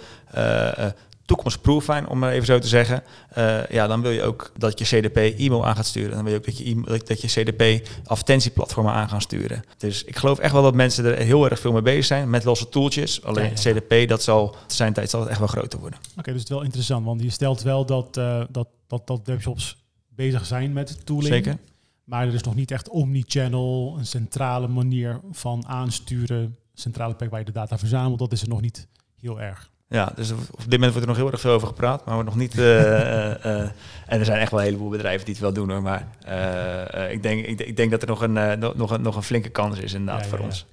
toekomstproof 1.28 1.84
zijn, 1.84 2.08
om 2.08 2.18
maar 2.18 2.32
even 2.32 2.46
zo 2.46 2.58
te 2.58 2.68
zeggen, 2.68 3.02
uh, 3.38 3.66
ja, 3.66 3.86
dan 3.86 4.02
wil 4.02 4.10
je 4.10 4.22
ook 4.22 4.52
dat 4.56 4.78
je 4.78 4.84
CDP 4.84 5.16
e-mail 5.16 5.66
aan 5.66 5.76
gaat 5.76 5.86
sturen. 5.86 6.10
Dan 6.10 6.22
wil 6.24 6.32
je 6.32 6.38
ook 6.38 6.44
dat 6.44 6.58
je, 6.58 6.64
e 6.70 6.98
dat 7.04 7.20
je 7.20 7.28
CDP 7.28 7.88
advertentieplatformen 8.04 8.92
aan 8.92 9.08
gaat 9.08 9.22
sturen. 9.22 9.62
Dus 9.76 10.04
ik 10.04 10.16
geloof 10.16 10.38
echt 10.38 10.52
wel 10.52 10.62
dat 10.62 10.74
mensen 10.74 11.04
er 11.04 11.24
heel 11.24 11.50
erg 11.50 11.60
veel 11.60 11.72
mee 11.72 11.82
bezig 11.82 12.04
zijn 12.04 12.30
met 12.30 12.44
losse 12.44 12.68
tooltjes. 12.68 13.24
Alleen 13.24 13.44
ja, 13.44 13.50
ja. 13.62 13.72
CDP, 13.72 14.08
dat 14.08 14.22
zal 14.22 14.56
zijn 14.66 14.92
tijd 14.92 15.10
zal 15.10 15.20
het 15.20 15.28
echt 15.28 15.38
wel 15.38 15.48
groter 15.48 15.78
worden. 15.78 15.98
Oké, 15.98 16.18
okay, 16.18 16.32
dus 16.32 16.42
het 16.42 16.50
is 16.50 16.56
wel 16.56 16.64
interessant, 16.64 17.04
want 17.04 17.22
je 17.22 17.30
stelt 17.30 17.62
wel 17.62 17.86
dat, 17.86 18.16
uh, 18.16 18.44
dat, 18.50 18.68
dat, 18.86 19.06
dat 19.06 19.20
webshops 19.24 19.76
bezig 20.08 20.46
zijn 20.46 20.72
met 20.72 21.06
tooling. 21.06 21.34
Zeker. 21.34 21.58
Maar 22.04 22.26
er 22.26 22.34
is 22.34 22.42
nog 22.42 22.54
niet 22.54 22.70
echt 22.70 22.88
omnichannel, 22.88 23.94
een 23.98 24.06
centrale 24.06 24.68
manier 24.68 25.20
van 25.30 25.66
aansturen, 25.66 26.56
centrale 26.74 27.14
plek 27.14 27.30
waar 27.30 27.38
je 27.38 27.44
de 27.44 27.52
data 27.52 27.78
verzamelt. 27.78 28.18
Dat 28.18 28.32
is 28.32 28.42
er 28.42 28.48
nog 28.48 28.60
niet 28.60 28.86
heel 29.20 29.40
erg. 29.40 29.70
Ja, 29.88 30.12
dus 30.14 30.30
op 30.32 30.38
dit 30.58 30.70
moment 30.70 30.90
wordt 30.92 31.00
er 31.00 31.06
nog 31.06 31.16
heel 31.16 31.30
erg 31.30 31.40
veel 31.40 31.52
over 31.52 31.68
gepraat, 31.68 32.04
maar 32.04 32.14
wordt 32.14 32.28
nog 32.30 32.38
niet. 32.38 32.58
eh, 32.58 33.30
eh, 33.30 33.44
eh, 33.62 33.70
en 34.06 34.18
er 34.18 34.24
zijn 34.24 34.40
echt 34.40 34.50
wel 34.50 34.60
een 34.60 34.66
heleboel 34.66 34.88
bedrijven 34.88 35.24
die 35.24 35.34
het 35.34 35.42
wel 35.42 35.52
doen 35.52 35.70
hoor. 35.70 35.82
Maar 35.82 36.08
eh, 36.24 37.04
eh, 37.04 37.12
ik, 37.12 37.22
denk, 37.22 37.46
ik, 37.46 37.60
ik 37.60 37.76
denk 37.76 37.90
dat 37.90 38.02
er 38.02 38.08
nog 38.08 38.20
een, 38.22 38.58
nog- 38.58 38.74
nog, 38.76 38.90
een, 38.90 39.02
nog 39.02 39.16
een 39.16 39.22
flinke 39.22 39.48
kans 39.48 39.78
is 39.78 39.92
inderdaad 39.92 40.22
Ja, 40.22 40.28
voor 40.28 40.38
ja, 40.38 40.44
ja. 40.44 40.50
ons. 40.50 40.66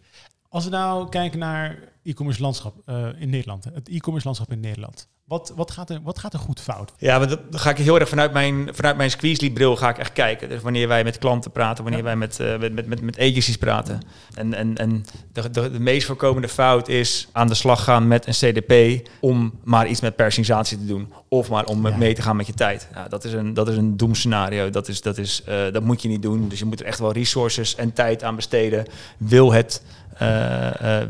Als 0.49 0.63
we 0.63 0.69
nou 0.69 1.09
kijken 1.09 1.39
naar 1.39 1.77
e-commerce 2.03 2.41
landschap 2.41 2.75
eh, 2.85 3.07
in 3.17 3.29
Nederland, 3.29 3.63
het 3.73 3.89
e-commerce 3.89 4.25
landschap 4.27 4.51
in 4.51 4.59
Nederland. 4.59 5.07
Wat, 5.25 5.53
wat, 5.55 5.71
gaat 5.71 5.89
er, 5.89 5.99
wat 6.03 6.19
gaat 6.19 6.33
er 6.33 6.39
goed 6.39 6.59
fout? 6.59 6.93
Ja, 6.97 7.17
maar 7.17 7.27
dat, 7.27 7.51
dan 7.51 7.59
ga 7.59 7.69
ik 7.69 7.77
heel 7.77 7.99
erg 7.99 8.09
vanuit 8.09 8.33
mijn, 8.33 8.69
vanuit 8.71 8.97
mijn 8.97 9.09
squeeze 9.11 9.51
bril 9.51 9.75
ga 9.75 9.89
ik 9.89 9.97
echt 9.97 10.13
kijken. 10.13 10.49
Dus 10.49 10.61
wanneer 10.61 10.87
wij 10.87 11.03
met 11.03 11.17
klanten 11.17 11.51
praten, 11.51 11.83
wanneer 11.83 12.01
Ja. 12.01 12.05
wij 12.07 12.15
met, 12.15 12.39
eh, 12.39 12.57
met, 12.59 12.73
met, 12.73 12.87
met, 12.87 13.01
met 13.01 13.19
agencies 13.19 13.57
praten. 13.57 14.01
En, 14.33 14.53
en, 14.53 14.75
en 14.77 15.05
de, 15.33 15.49
de, 15.49 15.71
de 15.71 15.79
meest 15.79 16.05
voorkomende 16.07 16.47
fout 16.47 16.87
is 16.87 17.27
aan 17.31 17.47
de 17.47 17.53
slag 17.53 17.83
gaan 17.83 18.07
met 18.07 18.27
een 18.27 18.33
CDP 18.53 19.07
om 19.19 19.53
maar 19.63 19.87
iets 19.87 20.01
met 20.01 20.15
personalisatie 20.15 20.77
te 20.77 20.85
doen. 20.85 21.13
Of 21.29 21.49
maar 21.49 21.65
om 21.65 21.87
Ja. 21.87 21.97
mee 21.97 22.13
te 22.13 22.21
gaan 22.21 22.35
met 22.35 22.47
je 22.47 22.53
tijd. 22.53 22.87
Ja, 22.93 23.07
dat 23.07 23.23
is 23.23 23.33
een, 23.33 23.53
dat 23.53 23.67
is 23.67 23.77
een 23.77 23.97
doemscenario. 23.97 24.69
Dat, 24.69 24.87
is, 24.87 25.01
dat, 25.01 25.17
is, 25.17 25.43
eh, 25.43 25.71
dat 25.71 25.83
moet 25.83 26.01
je 26.01 26.07
niet 26.07 26.21
doen. 26.21 26.47
Dus 26.49 26.59
je 26.59 26.65
moet 26.65 26.79
er 26.79 26.85
echt 26.85 26.99
wel 26.99 27.11
resources 27.11 27.75
en 27.75 27.93
tijd 27.93 28.23
aan 28.23 28.35
besteden. 28.35 28.85
Wil 29.17 29.53
het 29.53 29.81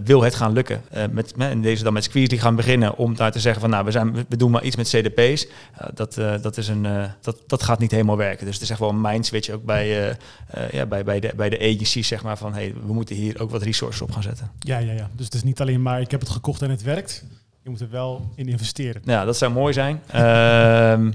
wil 0.04 0.24
het 0.24 0.36
gaan 0.36 0.54
lukken. 0.54 0.82
Eh, 0.92 1.04
met, 1.12 1.34
in 1.38 1.62
deze 1.62 1.84
dan 1.84 1.94
met 1.94 2.04
Squeeze 2.04 2.30
die 2.30 2.40
gaan 2.40 2.56
beginnen 2.56 2.98
om 2.98 3.16
daar 3.16 3.32
te 3.32 3.40
zeggen 3.40 3.62
van 3.62 3.70
nou, 3.70 3.86
we, 3.86 3.92
zijn, 3.92 4.14
we 4.14 4.38
doen 4.38 4.52
maar 4.52 4.64
iets 4.64 4.76
met 4.76 4.88
CDP's. 4.88 5.48
Eh, 5.74 5.88
dat, 5.94 6.18
eh, 6.18 6.42
dat, 6.42 6.58
is 6.58 6.68
een, 6.68 6.86
eh, 6.86 7.04
dat, 7.22 7.44
dat 7.48 7.64
gaat 7.64 7.80
niet 7.80 7.92
helemaal 7.92 8.18
werken. 8.18 8.46
Dus 8.46 8.54
het 8.54 8.64
is 8.64 8.70
echt 8.70 8.80
wel 8.80 8.90
een 8.90 9.02
mindswitch 9.02 9.50
ook 9.50 9.66
bij, 9.66 10.10
eh, 10.10 10.16
eh, 10.48 10.72
ja, 10.72 10.86
bij, 10.86 11.04
bij, 11.04 11.20
de, 11.20 11.32
bij 11.36 11.50
de 11.50 11.60
agencies, 11.60 12.08
zeg 12.08 12.24
maar, 12.24 12.38
van 12.38 12.54
hey, 12.54 12.74
we 12.86 12.94
moeten 12.94 13.16
hier 13.16 13.42
ook 13.42 13.50
wat 13.50 13.62
resources 13.62 14.02
op 14.02 14.12
gaan 14.12 14.24
zetten. 14.24 14.52
Ja, 14.60 14.78
ja, 14.78 14.92
ja. 14.92 15.10
Dus 15.14 15.26
het 15.26 15.34
is 15.34 15.44
niet 15.44 15.62
alleen 15.62 15.82
maar 15.82 16.02
ik 16.02 16.12
heb 16.12 16.20
het 16.20 16.30
gekocht 16.30 16.62
en 16.62 16.70
het 16.70 16.84
werkt. 16.84 17.26
Je 17.66 17.72
moet 17.72 17.82
er 17.82 17.90
wel 17.90 18.30
in 18.36 18.48
investeren. 18.48 19.02
Ja, 19.06 19.26
dat 19.26 19.38
zou 19.38 19.52
mooi 19.52 19.74
zijn. 19.74 20.02
Ehm, 20.08 21.12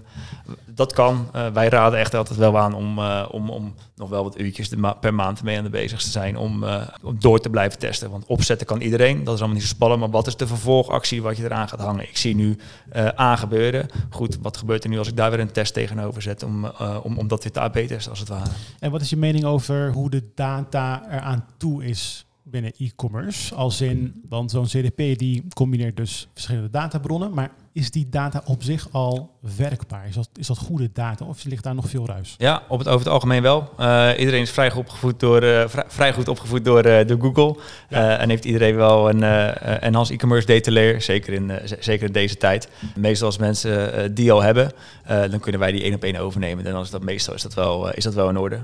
dat 0.67 0.93
kan. 0.93 1.29
Eh, 1.33 1.47
wij 1.47 1.69
raden 1.69 1.99
echt 1.99 2.15
altijd 2.15 2.39
wel 2.39 2.59
aan 2.59 2.75
om, 2.75 2.99
eh, 2.99 3.27
om, 3.31 3.51
om 3.51 3.75
nog 3.97 4.09
wel 4.09 4.23
wat 4.23 4.39
uurtjes 4.41 4.75
ma- 4.75 4.93
per 4.93 5.15
maand 5.15 5.43
mee 5.43 5.59
aan 5.59 5.65
de 5.65 5.71
bezig 5.71 6.03
te 6.03 6.11
zijn. 6.11 6.37
Om, 6.37 6.65
eh, 6.65 6.83
om 7.03 7.17
door 7.21 7.41
te 7.41 7.51
blijven 7.51 7.79
testen. 7.79 8.11
Want 8.11 8.27
opzetten 8.27 8.67
kan 8.67 8.81
iedereen. 8.81 9.25
Dat 9.25 9.35
is 9.35 9.39
allemaal 9.41 9.59
niet 9.59 9.67
zo 9.67 9.75
spannend. 9.75 10.01
Maar 10.01 10.11
wat 10.11 10.27
is 10.27 10.37
de 10.37 10.47
vervolgactie 10.47 11.23
wat 11.23 11.37
je 11.37 11.45
eraan 11.45 11.69
gaat 11.69 11.81
hangen? 11.81 12.09
Ik 12.09 12.17
zie 12.17 12.35
nu 12.35 12.57
eh 12.89 13.09
aangebeuren. 13.09 13.89
Goed, 14.11 14.39
wat 14.43 14.57
gebeurt 14.57 14.85
er 14.85 14.91
nu 14.91 14.99
als 14.99 15.09
ik 15.09 15.17
daar 15.17 15.31
weer 15.31 15.41
een 15.41 15.53
test 15.53 15.75
tegenover 15.75 16.23
zet? 16.23 16.43
Om, 16.43 16.65
om, 17.03 17.19
om 17.19 17.29
dat 17.29 17.43
weer 17.43 17.53
te 17.53 17.61
AB-testen 17.61 18.11
als 18.11 18.21
het 18.21 18.29
ware. 18.29 18.51
En 18.79 18.91
wat 18.91 19.01
is 19.01 19.11
je 19.11 19.17
mening 19.17 19.45
over 19.45 19.93
hoe 19.93 20.11
de 20.11 20.31
data 20.35 21.03
eraan 21.11 21.45
toe 21.57 21.85
is 21.85 22.25
binnen 22.51 22.73
e-commerce? 22.77 23.55
Als 23.55 23.81
in, 23.81 24.23
want 24.29 24.51
zo'n 24.51 24.67
CDP 24.67 25.19
die 25.19 25.45
combineert 25.55 25.97
dus 25.97 26.29
verschillende 26.33 26.71
databronnen, 26.71 27.35
maar 27.35 27.51
is 27.73 27.91
die 27.91 28.09
data 28.09 28.43
op 28.45 28.63
zich 28.63 28.89
al 28.91 29.39
werkbaar? 29.57 30.07
Is 30.09 30.15
dat, 30.15 30.29
is 30.35 30.47
dat 30.47 30.59
goede 30.59 30.91
data 30.93 31.25
of 31.25 31.45
ligt 31.45 31.65
daar 31.65 31.75
nog 31.75 31.89
veel 31.89 32.07
ruis? 32.07 32.35
Ja, 32.39 32.63
op 32.69 32.79
het, 32.79 32.89
over 32.89 33.01
het 33.01 33.09
algemeen 33.09 33.43
wel. 33.43 33.71
Eh, 33.79 34.11
iedereen 34.19 34.41
is 34.41 34.51
vrij 34.51 34.71
goed 34.71 34.81
opgevoed 34.81 35.21
door, 35.21 35.41
vrij, 35.69 35.85
vrij 35.87 36.13
goed 36.13 36.29
opgevoed 36.29 36.65
door, 36.65 36.83
eh, 36.83 37.07
door 37.07 37.21
Google. 37.21 37.63
Ja. 37.89 38.19
En 38.19 38.29
heeft 38.29 38.45
iedereen 38.45 38.77
wel 38.77 39.09
een 39.09 39.23
uh, 39.23 39.83
enhanced 39.83 40.15
e-commerce 40.15 40.47
data 40.47 40.73
layer, 40.73 41.03
zeker 41.03 41.33
in, 41.33 41.53
zeker 41.79 42.07
in 42.07 42.13
deze 42.13 42.37
tijd. 42.37 42.69
Meestal 42.95 43.27
als 43.27 43.39
mensen 43.39 44.15
die 44.15 44.33
al 44.33 44.43
hebben, 44.43 44.73
dan 45.07 45.41
kunnen 45.41 45.61
wij 45.61 45.73
die 45.73 45.83
één 45.83 45.95
op 45.95 46.05
één 46.05 46.17
overnemen. 46.17 46.67
En 46.67 46.73
dan 46.73 46.83
is 46.83 46.91
dat 46.91 47.03
meestal 47.03 47.35
is 47.35 47.43
dat 47.43 47.55
wel, 47.55 47.93
is 47.93 48.05
dat 48.05 48.15
wel 48.15 48.29
in 48.29 48.39
orde. 48.39 48.59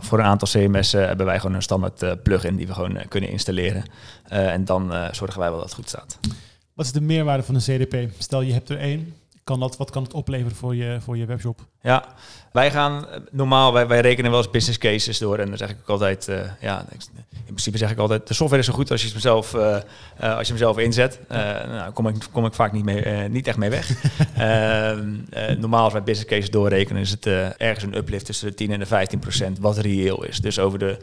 Voor 0.00 0.18
een 0.18 0.24
aantal 0.24 0.48
CMS'en 0.48 1.06
hebben 1.06 1.26
wij 1.26 1.40
gewoon 1.40 1.56
een 1.56 1.62
standaard 1.62 2.22
plugin 2.22 2.56
die 2.56 2.66
we 2.66 2.74
gewoon 2.74 2.98
kunnen 3.08 3.30
installeren. 3.30 3.84
En 4.28 4.64
dan 4.64 4.92
zorgen 5.10 5.40
wij 5.40 5.48
wel 5.48 5.58
dat 5.58 5.68
het 5.68 5.74
goed 5.74 5.88
staat. 5.88 6.18
Wat 6.80 6.88
is 6.88 6.94
de 6.94 7.00
meerwaarde 7.00 7.42
van 7.42 7.54
een 7.54 7.60
CDP? 7.60 8.08
Stel 8.18 8.40
je 8.40 8.52
hebt 8.52 8.68
er 8.68 8.78
één, 8.78 9.14
kan 9.50 9.60
dat, 9.60 9.76
wat 9.76 9.90
kan 9.90 10.02
het 10.02 10.14
opleveren 10.14 10.56
voor 10.56 10.74
je, 10.76 10.98
voor 11.00 11.16
je 11.16 11.24
webshop? 11.24 11.66
Ja, 11.82 12.04
wij 12.52 12.70
gaan 12.70 13.08
eh, 13.08 13.20
normaal, 13.30 13.72
wij, 13.72 13.86
wij 13.86 14.00
rekenen 14.00 14.30
wel 14.30 14.40
eens 14.40 14.50
business 14.50 14.78
cases 14.78 15.18
door. 15.18 15.38
En 15.38 15.48
dan 15.48 15.56
zeg 15.56 15.70
ik 15.70 15.76
ook 15.80 15.88
altijd, 15.88 16.28
eh, 16.28 16.40
ja, 16.60 16.84
in 17.30 17.56
principe 17.56 17.78
zeg 17.78 17.90
ik 17.90 17.98
altijd, 17.98 18.28
de 18.28 18.34
software 18.34 18.60
is 18.60 18.68
zo 18.68 18.72
goed 18.72 18.90
als 18.90 19.02
je 19.02 19.10
hem 19.10 19.20
zelf, 19.20 19.54
eh, 19.54 19.76
als 20.36 20.46
je 20.46 20.52
hem 20.52 20.56
zelf 20.56 20.78
inzet. 20.78 21.20
Nou, 21.28 21.92
kom 21.92 22.08
ik, 22.08 22.14
kom 22.32 22.46
ik 22.46 22.54
vaak 22.54 22.72
niet, 22.72 22.84
mee, 22.84 23.28
niet 23.28 23.46
echt 23.46 23.56
mee 23.56 23.70
weg. 23.70 23.90
Ehm, 24.36 25.14
eh, 25.30 25.56
normaal 25.56 25.84
als 25.84 25.92
wij 25.92 26.02
business 26.02 26.30
cases 26.30 26.50
doorrekenen, 26.50 27.02
is 27.02 27.10
het 27.10 27.26
ergens 27.56 27.84
een 27.84 27.96
uplift 27.96 28.24
tussen 28.24 28.46
de 28.46 28.54
10 28.54 28.70
en 28.70 28.78
de 28.78 28.86
15 28.86 29.18
procent, 29.18 29.58
wat 29.58 29.78
reëel 29.78 30.24
is. 30.24 30.40
Dus 30.40 30.58
over, 30.58 30.78
de, 30.78 30.98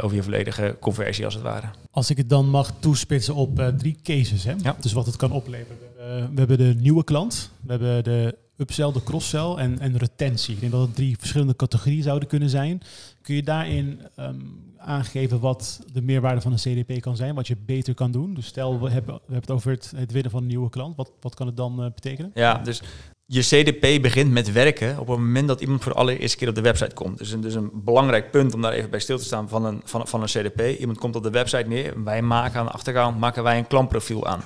over 0.00 0.16
je 0.16 0.22
volledige 0.22 0.76
conversie 0.80 1.24
als 1.24 1.34
het 1.34 1.42
ware. 1.42 1.66
Als 1.90 2.10
ik 2.10 2.16
het 2.16 2.28
dan 2.28 2.48
mag 2.48 2.72
toespitsen 2.78 3.34
op 3.34 3.72
drie 3.78 3.98
cases, 4.02 4.44
hè? 4.44 4.54
Ja. 4.62 4.76
dus 4.80 4.92
wat 4.92 5.06
het 5.06 5.16
kan 5.16 5.32
opleveren. 5.32 5.78
We 6.06 6.12
hebben, 6.12 6.34
we 6.34 6.38
hebben 6.38 6.58
de 6.58 6.80
nieuwe 6.80 7.04
klant, 7.04 7.50
we 7.60 7.70
hebben 7.70 8.04
de 8.04 8.38
upsell, 8.56 8.92
de 8.92 9.02
cross-sell 9.02 9.54
en, 9.54 9.78
en 9.78 9.96
retentie. 9.96 10.54
Ik 10.54 10.60
denk 10.60 10.72
dat 10.72 10.80
het 10.80 10.94
drie 10.94 11.16
verschillende 11.18 11.56
categorieën 11.56 12.02
zouden 12.02 12.28
kunnen 12.28 12.48
zijn. 12.48 12.82
Kun 13.22 13.34
je 13.34 13.42
daarin 13.42 14.00
ehm, 14.16 14.40
aangeven 14.78 15.40
wat 15.40 15.80
de 15.92 16.02
meerwaarde 16.02 16.40
van 16.40 16.52
een 16.52 16.58
CDP 16.58 17.00
kan 17.00 17.16
zijn, 17.16 17.34
wat 17.34 17.46
je 17.46 17.56
beter 17.66 17.94
kan 17.94 18.10
doen? 18.10 18.34
Dus 18.34 18.46
stel, 18.46 18.80
we 18.80 18.90
hebben, 18.90 19.14
we 19.14 19.20
hebben 19.20 19.40
het 19.40 19.50
over 19.50 19.70
het, 19.70 19.92
het 19.96 20.12
winnen 20.12 20.30
van 20.30 20.40
een 20.40 20.48
nieuwe 20.48 20.70
klant. 20.70 20.96
Wat, 20.96 21.12
wat 21.20 21.34
kan 21.34 21.46
het 21.46 21.56
dan 21.56 21.82
eh, 21.82 21.90
betekenen? 21.94 22.30
Ja, 22.34 22.58
dus 22.58 22.82
je 23.26 23.40
CDP 23.40 24.02
begint 24.02 24.30
met 24.30 24.52
werken 24.52 24.90
op 24.98 25.08
het 25.08 25.18
moment 25.18 25.48
dat 25.48 25.60
iemand 25.60 25.82
voor 25.82 25.92
de 25.92 25.98
allereerste 25.98 26.36
keer 26.36 26.48
op 26.48 26.54
de 26.54 26.60
website 26.60 26.94
komt. 26.94 27.18
Dus 27.18 27.32
een, 27.32 27.40
dus 27.40 27.54
een 27.54 27.70
belangrijk 27.74 28.30
punt 28.30 28.54
om 28.54 28.62
daar 28.62 28.72
even 28.72 28.90
bij 28.90 29.00
stil 29.00 29.18
te 29.18 29.24
staan 29.24 29.48
van 29.48 29.64
een, 29.64 29.80
van, 29.84 30.06
van 30.06 30.22
een 30.22 30.28
CDP. 30.28 30.78
Iemand 30.80 30.98
komt 30.98 31.16
op 31.16 31.22
de 31.22 31.30
website 31.30 31.68
neer 31.68 32.04
wij 32.04 32.22
maken 32.22 32.60
aan 32.60 32.66
de 32.66 32.72
achterkant 32.72 33.18
maken 33.18 33.42
wij 33.42 33.58
een 33.58 33.66
klantprofiel 33.66 34.26
aan. 34.26 34.40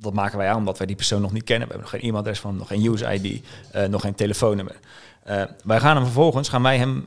Dat 0.00 0.12
maken 0.12 0.38
wij 0.38 0.48
aan 0.48 0.56
omdat 0.56 0.78
wij 0.78 0.86
die 0.86 0.96
persoon 0.96 1.20
nog 1.20 1.32
niet 1.32 1.44
kennen. 1.44 1.68
We 1.68 1.74
hebben 1.74 1.90
nog 1.90 2.00
geen 2.00 2.08
e-mailadres 2.08 2.40
van, 2.40 2.56
nog 2.56 2.68
geen 2.68 2.84
user 2.84 3.12
ID, 3.12 3.44
eh, 3.72 3.84
nog 3.84 4.00
geen 4.00 4.14
telefoonnummer. 4.14 4.76
Eh, 5.22 5.42
wij 5.64 5.80
gaan 5.80 5.96
hem 5.96 6.04
vervolgens, 6.04 6.48
gaan 6.48 6.62
wij 6.62 6.78
hem 6.78 7.06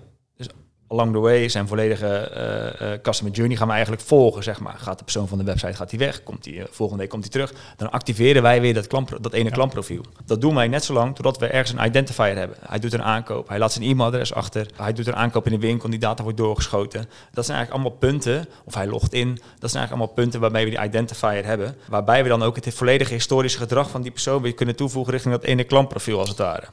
along 0.94 1.14
the 1.14 1.20
way, 1.20 1.50
zijn 1.50 1.68
volledige 1.68 2.08
eh, 2.08 2.94
eh, 2.94 3.02
customer 3.02 3.34
journey 3.34 3.58
gaan 3.58 3.68
we 3.68 3.74
eigenlijk 3.74 4.02
volgen, 4.02 4.44
zeg 4.44 4.60
maar. 4.60 4.76
Gaat 4.78 4.98
de 4.98 5.04
persoon 5.04 5.28
van 5.28 5.38
de 5.38 5.44
website, 5.44 5.74
gaat 5.74 5.90
hij 5.90 6.00
weg? 6.00 6.24
Komt 6.24 6.46
hij, 6.46 6.60
eh, 6.60 6.66
volgende 6.70 7.02
week 7.02 7.12
komt 7.12 7.24
hij 7.24 7.32
terug? 7.32 7.54
Dan 7.78 7.92
activeren 7.92 8.42
wij 8.42 8.62
weer 8.62 8.74
dat, 8.74 8.88
klant, 8.88 9.24
dat 9.24 9.34
ene 9.34 9.50
Ja. 9.50 9.56
klantprofiel. 9.56 10.06
Dat 10.26 10.42
doen 10.42 10.56
wij 10.56 10.68
net 10.68 10.84
zo 10.84 10.94
lang 10.94 11.16
totdat 11.16 11.38
we 11.38 11.48
ergens 11.48 11.80
een 11.80 11.86
identifier 11.86 12.36
hebben. 12.38 12.58
Hij 12.68 12.80
doet 12.80 12.94
een 12.94 13.04
aankoop, 13.04 13.48
hij 13.48 13.60
laat 13.60 13.74
zijn 13.74 13.86
e-mailadres 13.86 14.34
achter, 14.34 14.68
hij 14.76 14.94
doet 14.94 15.08
een 15.08 15.16
aankoop 15.16 15.46
in 15.46 15.52
de 15.52 15.60
winkel, 15.60 15.90
die 15.90 16.00
data 16.00 16.24
wordt 16.24 16.38
doorgeschoten. 16.38 17.06
Dat 17.32 17.46
zijn 17.46 17.58
eigenlijk 17.58 17.72
allemaal 17.72 18.10
punten, 18.10 18.48
of 18.64 18.74
hij 18.74 18.88
logt 18.88 19.14
in, 19.14 19.28
dat 19.30 19.72
zijn 19.72 19.84
eigenlijk 19.84 19.92
allemaal 19.92 20.14
punten 20.14 20.40
waarmee 20.40 20.66
we 20.66 20.70
die 20.70 20.84
identifier 20.84 21.46
hebben, 21.46 21.76
waarbij 21.88 22.24
we 22.24 22.30
dan 22.30 22.44
ook 22.44 22.56
het 22.56 22.74
volledige 22.74 23.14
historische 23.14 23.58
gedrag 23.58 23.90
van 23.90 24.02
die 24.02 24.12
persoon 24.12 24.42
weer 24.42 24.54
kunnen 24.54 24.76
toevoegen 24.76 25.12
richting 25.14 25.34
dat 25.34 25.44
ene 25.44 25.64
klantprofiel 25.64 26.20
als 26.20 26.30
het 26.30 26.38
ware 26.38 26.66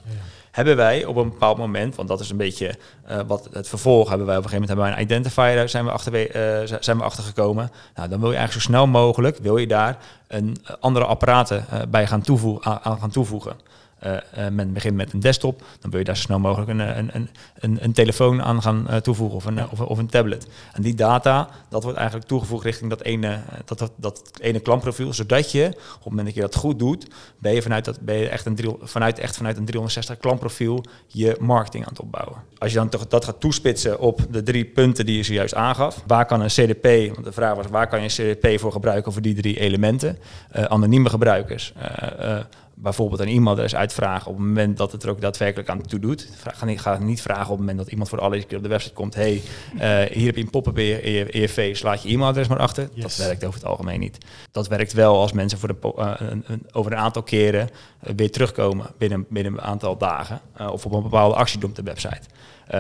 hebben 0.50 0.76
wij 0.76 1.04
op 1.04 1.16
een 1.16 1.28
bepaald 1.28 1.58
moment, 1.58 1.94
want 1.94 2.08
dat 2.08 2.20
is 2.20 2.30
een 2.30 2.36
beetje 2.36 2.74
eh, 3.04 3.18
wat 3.26 3.48
het 3.52 3.68
vervolg, 3.68 4.08
hebben 4.08 4.26
wij 4.26 4.36
op 4.36 4.44
een 4.44 4.50
gegeven 4.50 4.76
moment 4.76 4.96
een 4.96 5.02
identifier, 5.02 5.68
zijn 5.68 5.84
we, 5.84 5.90
achter, 5.90 6.30
eh, 6.30 6.76
zijn 6.80 6.96
we 6.96 7.02
achtergekomen. 7.02 7.70
Nou, 7.94 8.08
dan 8.08 8.20
wil 8.20 8.30
je 8.30 8.36
eigenlijk 8.36 8.66
zo 8.66 8.72
snel 8.72 8.86
mogelijk, 8.86 9.38
wil 9.38 9.56
je 9.56 9.66
daar 9.66 9.96
een 10.28 10.56
eh, 10.64 10.74
andere 10.80 11.04
apparaten 11.04 11.64
bij 11.88 12.06
gaan 12.06 12.20
toevoegen, 12.20 12.82
aan 12.82 12.98
gaan 12.98 13.10
toevoegen. 13.10 13.56
Eh, 14.00 14.46
eh, 14.46 14.52
men 14.52 14.72
begint 14.72 14.96
met 14.96 15.12
een 15.12 15.20
desktop, 15.20 15.62
dan 15.80 15.90
wil 15.90 15.98
je 15.98 16.04
daar 16.04 16.16
zo 16.16 16.22
snel 16.22 16.38
mogelijk 16.38 16.70
een, 16.70 16.78
een, 16.98 17.10
een, 17.12 17.28
een, 17.58 17.78
een 17.84 17.92
telefoon 17.92 18.42
aan 18.42 18.62
gaan 18.62 18.88
eh, 18.88 18.96
toevoegen 18.96 19.36
of 19.36 19.44
een, 19.44 19.70
of, 19.70 19.80
of 19.80 19.98
een 19.98 20.06
tablet. 20.06 20.46
En 20.72 20.82
die 20.82 20.94
data, 20.94 21.48
dat 21.68 21.82
wordt 21.82 21.98
eigenlijk 21.98 22.28
toegevoegd 22.28 22.64
richting 22.64 22.90
dat 22.90 23.02
ene, 23.02 23.28
eh, 23.28 23.40
dat, 23.64 23.78
dat, 23.78 23.92
dat 23.96 24.30
ene 24.40 24.60
klantprofiel, 24.60 25.12
zodat 25.12 25.52
je 25.52 25.66
op 25.66 25.74
het 25.94 26.04
moment 26.04 26.26
dat 26.26 26.34
je 26.34 26.40
dat 26.40 26.54
goed 26.54 26.78
doet, 26.78 27.06
ben 27.38 27.54
je 27.54 27.62
vanuit, 27.62 27.84
dat, 27.84 28.00
ben 28.00 28.16
je 28.16 28.28
echt 28.28 28.46
een, 28.46 28.54
drie- 28.54 28.76
vanuit, 28.82 29.18
echt 29.18 29.36
vanuit 29.36 29.56
een 29.56 29.64
360 29.64 30.16
klantprofiel 30.18 30.84
je 31.06 31.36
marketing 31.40 31.84
aan 31.84 31.90
het 31.90 32.00
opbouwen. 32.00 32.36
Als 32.58 32.70
je 32.72 32.76
dan 32.78 32.88
toch 32.88 33.06
dat 33.06 33.24
gaat 33.24 33.40
toespitsen 33.40 33.98
op 33.98 34.26
de 34.30 34.42
drie 34.42 34.64
punten 34.64 35.06
die 35.06 35.16
je 35.16 35.22
zojuist 35.22 35.54
aangaf, 35.54 36.02
waar 36.06 36.26
kan 36.26 36.40
een 36.40 36.48
CDP, 36.48 37.14
want 37.14 37.24
de 37.24 37.32
vraag 37.32 37.54
was 37.54 37.66
waar 37.70 37.88
kan 37.88 38.02
je 38.02 38.04
een 38.04 38.34
CDP 38.36 38.60
voor 38.60 38.72
gebruiken 38.72 39.12
voor 39.12 39.22
die 39.22 39.34
drie 39.34 39.58
elementen, 39.60 40.18
Eh, 40.50 40.64
anonieme 40.64 41.08
gebruikers, 41.08 41.72
eh, 41.76 42.36
eh, 42.36 42.44
bijvoorbeeld 42.82 43.20
een 43.20 43.28
e-mailadres 43.28 43.74
uitvragen 43.74 44.30
op 44.30 44.36
het 44.36 44.46
moment 44.46 44.76
dat 44.76 44.92
het 44.92 45.02
er 45.02 45.10
ook 45.10 45.20
daadwerkelijk 45.20 45.68
aan 45.68 45.82
toe 45.82 45.98
doet. 45.98 46.28
Vraag, 46.36 46.58
ga, 46.58 46.64
niet, 46.64 46.80
ga 46.80 46.98
niet 46.98 47.22
vragen 47.22 47.42
op 47.44 47.48
het 47.50 47.58
moment 47.58 47.78
dat 47.78 47.88
iemand 47.88 48.08
voor 48.08 48.18
de 48.18 48.24
allereerste 48.24 48.48
keer 48.50 48.58
op 48.58 48.64
de 48.64 48.70
website 48.70 48.94
komt, 48.94 49.14
hey, 49.14 49.42
eh, 49.78 50.16
hier 50.16 50.26
heb 50.26 50.36
je 50.36 50.42
een 50.42 50.50
pop-up 50.50 50.78
in 50.78 50.84
je, 50.84 51.02
in 51.02 51.12
je, 51.12 51.30
in 51.30 51.40
je 51.40 51.48
face, 51.48 51.84
laat 51.84 52.02
je 52.02 52.08
e-mailadres 52.08 52.48
maar 52.48 52.58
achter. 52.58 52.88
Yes. 52.92 53.16
Dat 53.16 53.26
werkt 53.26 53.44
over 53.44 53.60
het 53.60 53.68
algemeen 53.68 54.00
niet. 54.00 54.18
Dat 54.50 54.68
werkt 54.68 54.92
wel 54.92 55.16
als 55.20 55.32
mensen 55.32 55.58
voor 55.58 55.68
de 55.68 55.92
eh, 55.96 56.12
een, 56.18 56.44
een- 56.46 56.66
over 56.72 56.92
een 56.92 56.98
aantal 56.98 57.22
keren 57.22 57.68
eh, 58.00 58.12
weer 58.16 58.30
terugkomen 58.30 58.86
binnen, 58.98 59.26
binnen 59.28 59.52
een 59.52 59.60
aantal 59.60 59.96
dagen 59.96 60.40
of 60.72 60.84
op 60.86 60.92
een 60.92 61.02
bepaalde 61.02 61.34
actie 61.34 61.58
doen 61.58 61.70
op 61.70 61.76
de 61.76 61.82
website. 61.82 62.20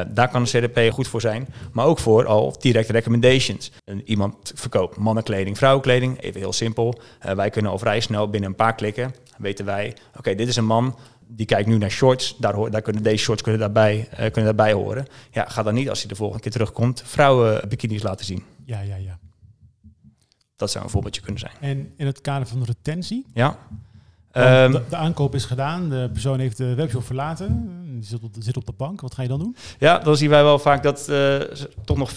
Daar 0.08 0.28
kan 0.28 0.40
een 0.40 0.46
CDP 0.68 0.92
goed 0.92 1.08
voor 1.08 1.20
zijn, 1.20 1.48
maar 1.72 1.84
ook 1.86 1.98
voor 1.98 2.26
al 2.26 2.54
direct 2.60 2.90
recommendations. 2.90 3.70
Iemand 4.04 4.52
verkoopt 4.54 4.96
mannenkleding, 4.96 5.56
vrouwenkleding, 5.58 6.20
even 6.20 6.40
heel 6.40 6.52
simpel. 6.52 7.00
Wij 7.34 7.50
kunnen 7.50 7.70
al 7.70 7.78
vrij 7.78 8.00
snel 8.00 8.30
binnen 8.30 8.50
een 8.50 8.56
paar 8.56 8.74
klikken, 8.74 9.14
weten 9.38 9.64
wij, 9.64 9.89
oké, 10.16 10.34
dit 10.34 10.48
is 10.48 10.56
een 10.56 10.66
man 10.66 10.96
die 11.26 11.46
kijkt 11.46 11.68
nu 11.68 11.78
naar 11.78 11.90
shorts, 11.90 12.36
daar, 12.38 12.54
hoor, 12.54 12.70
daar 12.70 12.82
kunnen 12.82 13.02
deze 13.02 13.24
shorts 13.24 13.42
kunnen 13.42 13.60
daarbij, 13.60 14.08
eh, 14.10 14.16
kunnen 14.16 14.56
daarbij 14.56 14.72
horen. 14.72 15.06
Ja, 15.30 15.44
ga 15.48 15.62
dan 15.62 15.74
niet 15.74 15.88
als 15.88 15.98
hij 15.98 16.08
de 16.08 16.14
volgende 16.14 16.42
keer 16.42 16.52
terugkomt 16.52 17.02
vrouwen 17.06 17.68
bikinis 17.68 18.02
laten 18.02 18.24
zien. 18.24 18.42
Ja, 18.64 18.80
ja, 18.80 18.96
ja. 18.96 19.18
Dat 20.56 20.70
zou 20.70 20.84
een 20.84 20.90
voorbeeldje 20.90 21.20
kunnen 21.22 21.40
zijn. 21.40 21.52
En 21.60 21.92
in 21.96 22.06
het 22.06 22.20
kader 22.20 22.46
van 22.46 22.64
retentie, 22.64 23.26
Ja. 23.34 23.58
Ehm, 24.30 24.72
de, 24.72 24.82
de 24.88 24.96
aankoop 24.96 25.34
is 25.34 25.44
gedaan, 25.44 25.88
de 25.88 26.08
persoon 26.12 26.38
heeft 26.38 26.56
de 26.56 26.74
webshop 26.74 27.04
verlaten, 27.04 27.70
die 28.00 28.08
zit 28.08 28.22
op, 28.22 28.34
de, 28.34 28.42
zit 28.42 28.56
op 28.56 28.66
de 28.66 28.72
bank. 28.76 29.00
Wat 29.00 29.14
ga 29.14 29.22
je 29.22 29.28
dan 29.28 29.38
doen? 29.38 29.56
Ja, 29.78 29.98
dan 29.98 30.16
zien 30.16 30.30
wij 30.30 30.42
wel 30.42 30.58
vaak 30.58 30.82
dat 30.82 31.08
eh, 31.08 31.38
toch 31.84 31.96
nog 31.96 32.10
40% 32.10 32.14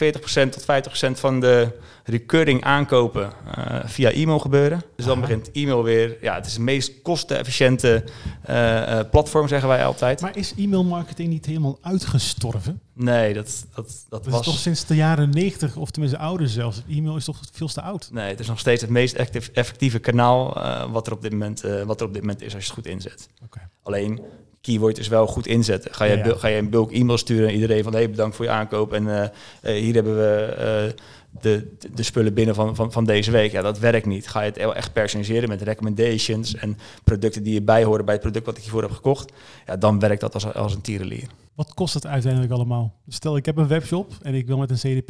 tot 0.50 0.62
50% 0.62 1.20
van 1.20 1.40
de 1.40 1.80
recurring 2.04 2.64
aankopen 2.64 3.32
eh, 3.56 3.80
via 3.86 4.12
e-mail 4.12 4.40
gebeuren. 4.40 4.82
Dus 4.96 5.06
dan 5.06 5.22
begint 5.22 5.52
e-mail 5.52 5.84
weer. 5.84 6.18
Ja, 6.22 6.36
het 6.36 6.46
is 6.46 6.54
het 6.54 6.62
meest 6.62 7.02
kostenefficiënte 7.02 8.04
eh, 8.42 9.00
platform, 9.12 9.48
zeggen 9.48 9.70
wij 9.70 9.86
altijd. 9.86 10.22
Maar 10.22 10.38
is 10.38 10.54
e-mailmarketing 10.58 11.30
niet 11.30 11.46
helemaal 11.46 11.78
uitgestorven? 11.82 12.82
nee, 12.94 13.34
dat, 13.34 13.66
dat, 13.76 14.06
dat 14.10 14.24
Dat 14.24 14.34
was. 14.34 14.40
is 14.40 14.46
toch 14.46 14.58
sinds 14.58 14.86
de 14.86 14.96
jaren 14.96 15.30
90, 15.30 15.76
of 15.76 15.92
tenminste 15.92 16.20
ouder 16.20 16.48
zelfs. 16.50 16.82
E-mail 16.90 17.16
is 17.16 17.26
toch 17.26 17.40
veel 17.52 17.68
te 17.68 17.82
oud? 17.82 18.10
Nee, 18.12 18.30
het 18.30 18.40
is 18.40 18.48
nog 18.48 18.60
steeds 18.60 18.82
het 18.82 18.90
meest 18.90 19.16
effectieve 19.54 20.00
kanaal 20.00 20.54
wat, 20.92 21.08
er 21.08 21.14
op 21.14 21.22
dit 21.22 21.32
moment, 21.32 21.62
wat 21.86 22.00
er 22.00 22.08
op 22.08 22.14
dit 22.14 22.22
moment 22.22 22.42
is 22.42 22.54
als 22.54 22.64
je 22.64 22.70
het 22.70 22.80
goed 22.80 22.88
inzet. 22.88 23.30
Oké. 23.44 23.70
Alleen, 23.84 24.22
keyword 24.64 24.98
is 24.98 25.08
wel 25.08 25.28
goed 25.28 25.48
inzetten. 25.48 25.94
Ga 25.94 26.04
je, 26.06 26.12
Ja, 26.12 26.18
ja. 26.18 26.24
bul- 26.24 26.36
ga 26.38 26.48
je 26.48 26.58
een 26.58 26.70
bulk 26.70 26.92
e-mail 26.92 27.18
sturen 27.18 27.48
aan 27.48 27.54
iedereen 27.54 27.84
van 27.84 27.94
hey, 27.94 28.10
bedankt 28.10 28.36
voor 28.36 28.46
je 28.46 28.52
aankoop 28.52 28.94
en 28.94 29.08
eh, 29.08 29.24
eh, 29.62 29.82
hier 29.82 29.94
hebben 29.94 30.16
we 30.16 30.44
eh, 30.46 31.02
de, 31.42 31.76
de, 31.94 32.04
spullen 32.04 32.34
binnen 32.34 32.56
van, 32.56 32.76
van, 32.76 32.92
van 32.92 33.06
deze 33.06 33.32
week. 33.32 33.52
Ja, 33.52 33.62
dat 33.62 33.80
werkt 33.80 34.06
niet. 34.06 34.28
Ga 34.28 34.42
je 34.42 34.52
het 34.52 34.58
echt 34.58 34.94
personaliseren 34.94 35.50
met 35.50 35.62
recommendations 35.62 36.56
en 36.56 36.78
producten 37.04 37.44
die 37.44 37.54
je 37.54 37.62
bijhoren 37.62 38.06
bij 38.06 38.14
het 38.14 38.24
product 38.24 38.46
wat 38.46 38.56
ik 38.58 38.62
hiervoor 38.64 38.82
heb 38.82 38.92
gekocht, 38.92 39.32
ja, 39.66 39.78
dan 39.78 40.00
werkt 40.00 40.22
dat 40.22 40.34
als, 40.34 40.54
als 40.54 40.74
een 40.76 40.82
tierenlier. 40.82 41.28
Wat 41.56 41.74
kost 41.74 41.94
het 41.94 42.06
uiteindelijk 42.08 42.52
allemaal? 42.52 42.94
Stel, 43.08 43.38
ik 43.38 43.46
heb 43.46 43.58
een 43.58 43.68
webshop 43.68 44.12
en 44.22 44.34
ik 44.34 44.48
wil 44.48 44.58
met 44.58 44.70
een 44.72 44.78
CDP 45.02 45.10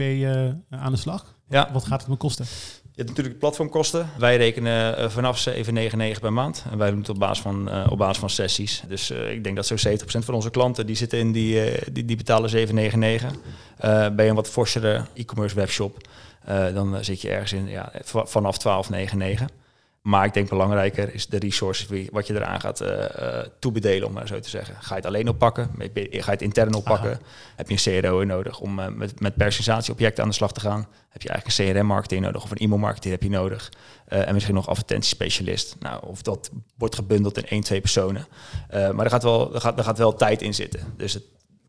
aan 0.69 0.91
de 0.91 0.97
slag. 0.97 1.35
Ja. 1.49 1.69
Wat 1.73 1.85
gaat 1.85 1.99
het 1.99 2.09
me 2.09 2.15
kosten? 2.15 2.45
Je 2.95 3.01
hebt 3.01 3.09
natuurlijk 3.09 3.39
platformkosten. 3.39 4.09
Wij 4.17 4.37
rekenen 4.37 4.97
eh, 4.97 5.09
vanaf 5.09 5.47
7,99 5.49 6.19
per 6.21 6.33
maand. 6.33 6.65
En 6.71 6.77
wij 6.77 6.89
doen 6.89 6.99
het 6.99 7.09
op 7.09 7.19
basis 7.19 7.43
van, 7.43 7.69
eh, 7.69 7.87
op 7.89 7.97
basis 7.97 8.17
van 8.17 8.29
sessies. 8.29 8.83
Dus 8.87 9.09
eh, 9.09 9.31
ik 9.31 9.43
denk 9.43 9.55
dat 9.55 9.65
zo'n 9.65 9.77
70% 9.77 10.25
van 10.25 10.33
onze 10.33 10.49
klanten 10.49 10.85
die 10.85 10.95
zitten 10.95 11.19
in 11.19 11.31
die, 11.31 11.61
die, 11.91 12.05
die 12.05 12.15
betalen 12.15 12.67
7,99. 12.67 13.37
Eh 13.77 14.07
ben 14.09 14.23
je 14.23 14.29
een 14.29 14.35
wat 14.35 14.49
forsere 14.49 15.05
e-commerce 15.13 15.55
webshop, 15.55 16.07
dan 16.45 17.03
zit 17.03 17.21
je 17.21 17.29
ergens 17.29 17.53
in 17.53 17.67
ja, 17.67 17.91
vanaf 18.03 18.87
12,99. 18.87 19.62
Maar 20.03 20.25
ik 20.25 20.33
denk 20.33 20.49
belangrijker 20.49 21.13
is 21.13 21.27
de 21.27 21.37
resources 21.37 22.07
wat 22.11 22.27
je 22.27 22.33
eraan 22.33 22.59
gaat 22.59 22.81
eh, 22.81 23.39
toebedelen, 23.59 24.07
om 24.07 24.13
maar 24.13 24.27
zo 24.27 24.39
te 24.39 24.49
zeggen. 24.49 24.75
Ga 24.75 24.89
je 24.89 24.95
het 24.95 25.05
alleen 25.05 25.27
oppakken? 25.27 25.71
Ga 25.77 25.89
je 25.93 26.21
het 26.23 26.41
intern 26.41 26.73
oppakken? 26.73 27.09
Aha. 27.09 27.19
Heb 27.55 27.69
je 27.69 27.91
een 27.91 28.01
CRO 28.01 28.23
nodig 28.23 28.59
om 28.59 28.79
eh, 28.79 28.87
met, 28.87 29.19
met 29.19 29.35
personalisatieobjecten 29.35 30.23
aan 30.23 30.29
de 30.29 30.35
slag 30.35 30.51
te 30.51 30.59
gaan? 30.59 30.87
Heb 31.09 31.21
je 31.21 31.29
eigenlijk 31.29 31.59
een 31.59 31.75
CRM-marketing 31.75 32.21
nodig 32.21 32.43
of 32.43 32.51
een 32.51 32.57
e-mailmarketing 32.57 33.13
heb 33.13 33.23
je 33.23 33.29
nodig? 33.29 33.71
En 34.05 34.33
misschien 34.33 34.55
nog 34.55 34.67
advertentiespecialist. 34.67 35.75
Nou, 35.79 36.07
of 36.07 36.21
dat 36.21 36.49
wordt 36.77 36.95
gebundeld 36.95 37.37
in 37.37 37.47
één, 37.47 37.61
twee 37.61 37.81
personen. 37.81 38.27
Maar 38.69 39.05
er 39.05 39.09
gaat, 39.09 39.23
wel, 39.23 39.53
er, 39.53 39.61
gaat, 39.61 39.77
er 39.77 39.83
gaat 39.83 39.97
wel 39.97 40.15
tijd 40.15 40.41
in 40.41 40.53
zitten. 40.53 40.93
Dus 40.97 41.13
het 41.13 41.23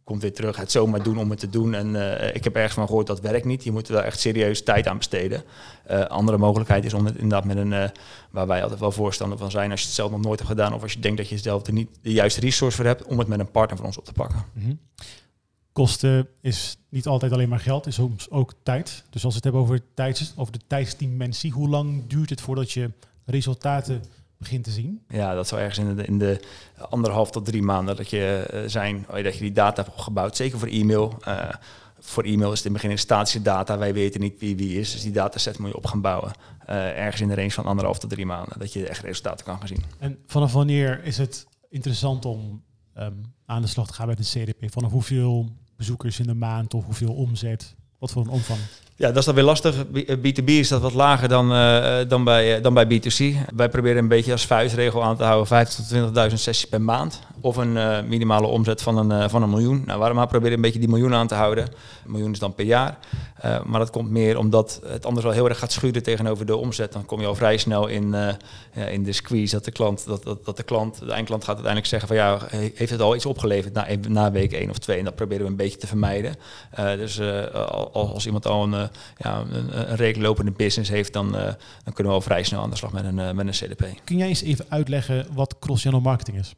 komt 0.05 0.23
weer 0.23 0.33
terug, 0.33 0.57
het 0.57 0.71
zomaar 0.71 1.03
doen 1.03 1.19
om 1.19 1.31
het 1.31 1.39
te 1.39 1.51
doen. 1.51 1.75
En 1.75 2.19
eh, 2.19 2.35
ik 2.35 2.45
heb 2.45 2.55
ergens 2.55 2.75
van 2.75 2.87
gehoord 2.87 3.07
dat 3.07 3.21
werkt 3.21 3.45
niet. 3.45 3.65
Je 3.65 3.73
moet 3.73 3.89
er 3.89 3.95
wel 3.95 4.03
echt 4.03 4.21
serieus 4.21 4.63
tijd 4.63 4.87
aan 4.87 4.97
besteden. 4.97 5.43
Eh, 5.85 6.01
andere 6.01 6.39
mogelijkheid 6.39 6.85
is 6.85 6.95
om 6.95 7.05
het 7.05 7.15
inderdaad 7.15 7.45
met 7.45 7.57
een, 7.57 7.73
eh, 7.73 7.89
waar 8.31 8.47
wij 8.47 8.63
altijd 8.63 8.81
wel 8.81 8.93
voorstander 8.93 9.39
van 9.39 9.51
zijn, 9.51 9.71
als 9.71 9.81
je 9.81 9.87
het 9.87 9.95
zelf 9.95 10.11
nog 10.11 10.21
nooit 10.21 10.39
hebt 10.39 10.51
gedaan 10.51 10.75
of 10.75 10.83
als 10.83 10.93
je 10.93 11.01
denkt 11.01 11.17
dat 11.17 11.29
je 11.29 11.39
zelf 11.39 11.67
er 11.67 11.73
niet 11.73 11.89
de 12.03 12.13
juiste 12.13 12.41
resource 12.41 12.77
voor 12.77 12.87
hebt, 12.87 13.05
om 13.05 13.19
het 13.19 13.29
met 13.29 13.39
een 13.39 13.51
partner 13.51 13.77
van 13.77 13.87
ons 13.87 13.99
op 13.99 14.05
te 14.05 14.13
pakken. 14.13 14.45
Mhm. 14.53 14.75
Kosten 15.73 16.29
is 16.41 16.77
niet 16.89 17.07
altijd 17.07 17.33
alleen 17.33 17.49
maar 17.49 17.61
geld, 17.61 17.87
is 17.87 17.95
soms 17.95 18.31
ook 18.31 18.55
tijd. 18.63 19.05
Dus 19.11 19.25
als 19.25 19.35
we 19.35 19.35
het 19.35 19.45
hebben 19.45 19.63
over, 19.63 19.81
tijds, 19.95 20.33
over 20.37 20.53
de 20.53 20.61
tijdsdimensie, 20.67 21.53
hoe 21.53 21.69
lang 21.69 22.07
duurt 22.07 22.31
het 22.31 22.41
voordat 22.41 22.73
je 22.73 22.91
resultaten 23.25 24.03
begint 24.39 24.65
te 24.65 24.71
zien? 24.71 25.05
Ja, 25.09 25.35
dat 25.35 25.49
zou 25.49 25.61
ergens 25.61 25.79
in 25.79 25.97
de, 25.97 26.05
in 26.05 26.19
de 26.19 26.41
anderhalf 26.91 27.31
tot 27.31 27.45
drie 27.45 27.63
maanden 27.63 27.97
dat 27.97 28.11
je 28.11 28.47
eh, 28.51 28.61
zijn, 28.67 29.07
oh, 29.11 29.23
dat 29.23 29.35
je 29.35 29.41
die 29.41 29.53
data 29.53 29.83
hebt 29.83 29.95
opgebouwd. 29.95 30.37
Zeker 30.37 30.59
voor 30.59 30.69
e-mail. 30.69 31.19
Eh, 31.25 31.49
voor 31.99 32.25
e-mail 32.25 32.53
is 32.53 32.59
het 32.59 32.67
in 32.67 32.73
het 32.73 32.83
begin 32.83 32.91
een 32.91 32.99
statische 32.99 33.43
data. 33.43 33.79
Wij 33.79 33.95
weten 33.95 34.21
niet 34.21 34.41
wie 34.41 34.57
wie 34.57 34.79
is. 34.81 34.93
Dus 34.93 35.03
die 35.03 35.13
dataset 35.13 35.59
moet 35.59 35.69
je 35.69 35.77
op 35.77 35.87
gaan 35.87 36.01
bouwen. 36.01 36.33
Eh, 36.67 36.99
ergens 36.99 37.21
in 37.21 37.29
de 37.29 37.35
range 37.35 37.51
van 37.51 37.65
anderhalf 37.65 37.99
tot 37.99 38.11
drie 38.11 38.27
maanden. 38.27 38.59
Dat 38.59 38.73
je 38.73 38.89
echt 38.89 39.03
resultaten 39.03 39.45
kan 39.45 39.59
gaan 39.59 39.69
zien. 39.69 39.83
En 39.99 40.19
vanaf 40.27 40.53
wanneer 40.53 41.05
is 41.05 41.19
het 41.19 41.47
interessant 41.69 42.25
om 42.25 42.63
ehm, 42.95 43.13
aan 43.47 43.63
de 43.63 43.69
slag 43.69 43.87
te 43.87 43.93
gaan 43.93 44.07
met 44.07 44.19
een 44.19 44.45
CDP? 44.45 44.73
Vanaf 44.73 44.91
hoeveel 44.91 45.49
bezoekers 45.77 46.19
in 46.19 46.27
de 46.27 46.35
maand 46.35 46.75
of 46.75 46.85
hoeveel 46.85 47.15
omzet? 47.15 47.75
Wat 48.05 48.13
voor 48.13 48.23
een 48.23 48.29
omvang? 48.29 48.59
Ja, 48.97 49.09
dat 49.09 49.17
is 49.17 49.25
dan 49.25 49.35
weer 49.35 49.45
lastig. 49.45 49.91
B- 49.91 49.97
eh, 49.97 50.17
B2B 50.17 50.49
is 50.49 50.69
dat 50.69 50.81
wat 50.81 50.93
lager 50.95 51.29
dan, 51.29 51.53
eh, 51.53 52.09
dan, 52.09 52.25
bij, 52.25 52.57
eh, 52.57 52.63
dan 52.63 52.75
bij 52.75 52.87
B2C. 52.87 53.35
Wij 53.57 53.69
proberen 53.69 53.99
een 53.99 54.09
beetje 54.09 54.33
als 54.33 54.47
vuistregel 54.47 55.05
aan 55.05 55.17
te 55.17 55.25
houden 55.25 55.47
15.000 55.47 55.77
tot 55.77 56.15
20.000 56.15 56.41
sessies 56.41 56.69
per 56.69 56.81
maand. 56.83 57.21
Of 57.41 57.57
een 57.57 57.77
eh, 57.77 58.03
minimale 58.03 58.47
omzet 58.47 58.83
van 58.83 58.97
een, 58.99 59.13
eh, 59.23 59.29
van 59.29 59.43
een 59.43 59.51
miljoen. 59.51 59.83
Nou, 59.87 59.99
waarom 59.99 60.27
proberen 60.27 60.57
een 60.57 60.61
beetje 60.61 60.79
die 60.79 60.89
miljoen 60.89 61.15
aan 61.15 61.27
te 61.27 61.35
houden? 61.35 61.65
Een 62.05 62.11
miljoen 62.11 62.33
is 62.33 62.39
dan 62.39 62.55
per 62.55 62.65
jaar. 62.65 62.99
Eh, 63.35 63.65
maar 63.65 63.79
dat 63.81 63.91
komt 63.91 64.11
meer 64.11 64.39
omdat 64.39 64.81
het 64.87 65.07
anders 65.07 65.25
wel 65.25 65.35
heel 65.35 65.49
erg 65.49 65.59
gaat 65.59 65.73
schuren 65.73 66.03
tegenover 66.03 66.47
de 66.47 66.57
omzet. 66.57 66.93
Dan 66.93 67.05
kom 67.05 67.21
je 67.21 67.27
al 67.27 67.35
vrij 67.35 67.57
snel 67.57 67.87
in, 67.87 68.15
eh, 68.15 68.35
ja, 68.75 68.85
in 68.87 69.03
de 69.03 69.13
squeeze 69.13 69.55
dat 69.55 69.65
de 69.65 69.71
klant, 69.71 70.07
dat, 70.07 70.23
dat, 70.23 70.45
dat 70.45 70.57
de 70.57 70.63
klant, 70.63 70.99
de 70.99 71.13
eindklant 71.13 71.43
gaat 71.45 71.55
uiteindelijk 71.55 71.87
zeggen 71.87 72.09
van 72.09 72.17
ja, 72.17 72.39
he- 72.47 72.73
heeft 72.75 72.91
het 72.91 73.01
al 73.01 73.15
iets 73.15 73.27
opgeleverd 73.27 73.73
na, 73.75 73.87
na 74.09 74.31
week 74.31 74.53
1 74.53 74.71
of 74.71 74.79
2? 74.79 74.99
En 74.99 75.05
dat 75.05 75.15
proberen 75.15 75.45
we 75.45 75.51
een 75.51 75.57
beetje 75.57 75.79
te 75.79 75.87
vermijden. 75.87 76.35
Eh, 76.71 76.93
dus 76.93 77.21
al- 77.21 77.93
al- 77.93 78.13
als 78.13 78.27
iemand 78.27 78.47
al 78.47 78.63
een, 78.63 78.89
ja, 79.17 79.45
een, 79.51 80.47
een 80.47 80.55
business 80.57 80.91
heeft, 80.91 81.13
dan, 81.13 81.33
dan 81.33 81.93
kunnen 81.93 82.13
we 82.13 82.19
al 82.19 82.21
vrij 82.21 82.43
snel 82.43 82.61
aan 82.63 82.71
de 82.71 82.77
slag 82.77 82.93
met 82.93 83.05
een, 83.05 83.37
met 83.37 83.47
een 83.47 83.69
CDP. 83.69 83.87
Kun 84.05 84.17
jij 84.17 84.29
eens 84.29 84.43
even 84.43 84.67
uitleggen 84.69 85.27
wat 85.33 85.59
cross-channel 85.59 86.01
marketing 86.01 86.39
is? 86.39 86.55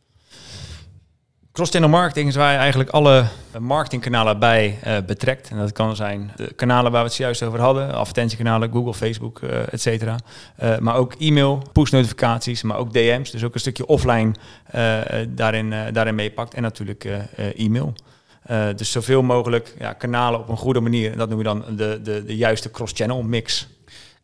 Cross-channel 1.57 1.90
marketing 1.90 2.29
is 2.29 2.35
waar 2.35 2.53
je 2.53 2.59
eigenlijk 2.59 2.90
alle 2.90 3.27
marketingkanalen 3.59 4.38
bij 4.38 4.79
eh, 4.83 4.97
betrekt. 5.07 5.49
En 5.49 5.59
dat 5.59 5.73
kan 5.73 5.97
zijn 5.97 6.33
de 6.37 6.53
kanalen 6.55 6.92
waar 6.92 7.01
we 7.01 7.07
het 7.07 7.16
zojuist 7.16 7.42
over 7.42 7.61
hadden, 7.61 7.95
advertentiekanalen, 7.95 8.73
Google, 8.73 8.95
Facebook, 8.95 9.42
eh 9.42 9.73
et 9.73 9.81
cetera. 9.81 10.19
Eh, 10.57 10.79
maar 10.79 10.95
ook 10.97 11.14
e-mail, 11.19 11.62
push-notificaties, 11.73 12.62
maar 12.62 12.77
ook 12.77 12.92
DM's. 12.92 13.31
Dus 13.31 13.45
ook 13.45 13.55
een 13.55 13.61
stukje 13.61 13.87
offline 13.87 14.35
eh, 14.71 15.21
eh, 15.21 15.29
daarin, 15.31 15.73
eh, 15.73 15.92
daarin 15.92 16.14
meepakt. 16.14 16.55
En 16.55 16.62
natuurlijk 16.62 17.05
eh, 17.05 17.16
eh, 17.16 17.59
e-mail. 17.59 17.95
Eh, 18.42 18.66
dus 18.77 18.90
zoveel 18.90 19.23
mogelijk 19.23 19.75
ja, 19.79 19.92
kanalen 19.92 20.40
op 20.40 20.49
een 20.49 20.57
goede 20.57 20.81
manier. 20.81 21.12
En 21.12 21.19
dat 21.19 21.29
noemen 21.29 21.53
we 21.53 21.61
dan 21.61 21.77
de, 21.77 22.01
de, 22.03 22.25
de 22.25 22.37
juiste 22.37 22.71
cross-channel 22.71 23.23
mix. 23.23 23.69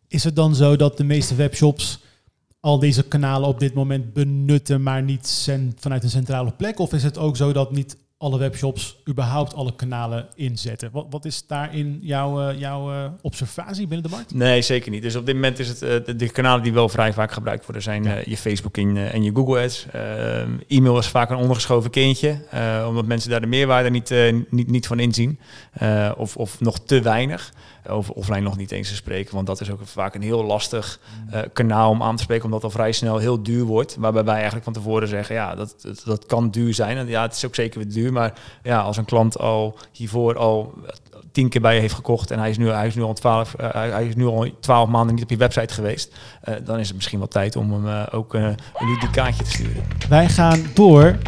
Is 0.09 0.25
het 0.25 0.37
dan 0.37 0.55
zo 0.55 0.77
dat 0.77 0.97
de 0.97 1.05
meeste 1.05 1.35
webshops 1.35 2.01
al 2.63 2.79
deze 2.79 3.03
kanalen 3.03 3.49
op 3.49 3.61
dit 3.61 3.75
moment 3.75 4.13
benutten, 4.13 4.83
maar 4.83 5.03
niet 5.03 5.49
vanuit 5.79 6.03
een 6.03 6.11
centrale 6.11 6.53
plek? 6.53 6.79
Of 6.79 6.93
is 6.93 7.03
het 7.03 7.19
ook 7.19 7.37
zo 7.37 7.53
dat 7.53 7.73
niet 7.73 7.97
alle 8.19 8.39
webshops 8.39 8.97
überhaupt 9.09 9.55
alle 9.55 9.75
kanalen 9.75 10.27
inzetten? 10.35 10.91
Wat, 10.93 11.07
wat 11.11 11.25
is 11.25 11.47
daarin 11.47 11.99
jouw, 12.03 12.49
eh, 12.49 12.59
jouw 12.59 12.93
eh, 12.93 13.11
observatie 13.21 13.87
binnen 13.87 14.11
de 14.11 14.17
markt? 14.17 14.35
Nee, 14.35 14.63
zeker 14.63 14.91
niet. 14.91 15.03
Dus 15.03 15.17
op 15.17 15.27
dit 15.27 15.35
moment 15.35 15.59
is 15.59 15.69
het 15.69 15.83
eh, 15.83 16.17
de, 16.17 16.31
kanalen 16.31 16.63
die 16.63 16.73
wel 16.73 16.89
vrij 16.89 17.13
vaak 17.13 17.33
gebruikt 17.33 17.65
worden 17.65 17.83
zijn 17.83 18.23
je 18.25 18.37
Facebook 18.37 18.77
en, 18.77 19.13
en 19.13 19.23
je 19.23 19.35
Google 19.35 19.63
Ads. 19.63 19.87
E-mail 20.69 20.99
is 20.99 21.07
vaak 21.07 21.31
een 21.31 21.37
ondergeschoven 21.37 21.91
kindje, 21.91 22.39
omdat 22.89 23.07
mensen 23.07 23.31
daar 23.31 23.41
de 23.41 23.47
meerwaarde 23.47 23.91
niet, 23.91 24.15
niet, 24.51 24.71
niet 24.71 24.87
van 24.87 25.01
inzien. 25.01 25.39
Of, 26.17 26.37
of 26.37 26.61
nog 26.61 26.79
te 26.79 27.01
weinig. 27.01 27.53
Over 27.89 28.15
offline 28.15 28.41
nog 28.41 28.57
niet 28.57 28.71
eens 28.71 28.89
te 28.89 28.95
spreken, 28.95 29.35
want 29.35 29.47
dat 29.47 29.61
is 29.61 29.71
ook 29.71 29.81
vaak 29.83 30.15
een 30.15 30.23
heel 30.23 30.45
lastig 30.45 31.01
eh, 31.31 31.41
kanaal 31.53 31.91
om 31.91 32.03
aan 32.03 32.17
te 32.17 32.23
spreken, 32.23 32.45
omdat 32.45 32.63
het 32.63 32.71
al 32.71 32.79
vrij 32.79 32.93
snel 32.93 33.19
heel 33.19 33.43
duur 33.43 33.65
wordt. 33.65 33.97
Waarbij 33.97 34.25
wij 34.25 34.35
eigenlijk 34.35 34.65
van 34.65 34.73
tevoren 34.73 35.09
zeggen, 35.09 35.35
ja, 35.35 35.55
dat, 35.55 35.75
dat, 35.83 36.03
dat 36.05 36.27
kan 36.27 36.51
duur 36.51 36.75
zijn. 36.75 36.97
En 36.97 37.07
ja, 37.07 37.23
het 37.23 37.37
is 37.37 37.47
ook 37.47 37.55
zeker 37.55 37.79
weer 37.79 37.93
duur, 37.93 38.13
maar 38.13 38.33
ja, 38.63 38.81
als 38.81 38.97
een 38.97 39.05
klant 39.05 39.39
al 39.39 39.79
hiervoor 39.93 40.37
al 40.39 40.75
tien 41.33 41.49
keer 41.49 41.61
bij 41.61 41.75
je 41.75 41.81
heeft 41.81 41.95
gekocht 41.95 42.31
en 42.31 42.39
hij 42.39 42.51
is 42.51 42.59
nu, 42.59 42.69
hij 42.69 42.87
is 42.87 42.95
nu 42.95 43.03
al 43.03 43.13
twaalf, 43.13 43.55
eh, 43.55 43.71
hij 43.71 44.07
is 44.07 44.15
nu 44.15 44.27
al 44.27 44.51
twaalf 44.61 44.89
maanden 44.89 45.15
niet 45.15 45.25
op 45.25 45.31
je 45.31 45.37
website 45.37 45.75
geweest, 45.75 46.15
eh, 46.43 46.55
dan 46.65 46.79
is 46.79 46.87
het 46.87 46.97
misschien 46.97 47.19
wel 47.19 47.29
tijd 47.29 47.57
om 47.57 47.73
hem 47.73 48.07
ook 48.11 48.35
eh, 48.35 48.43
een 48.43 48.89
ludicaatje 48.89 49.45
te 49.45 49.51
sturen. 49.51 49.85
Wij 50.09 50.29
gaan 50.29 50.61
door 50.75 51.19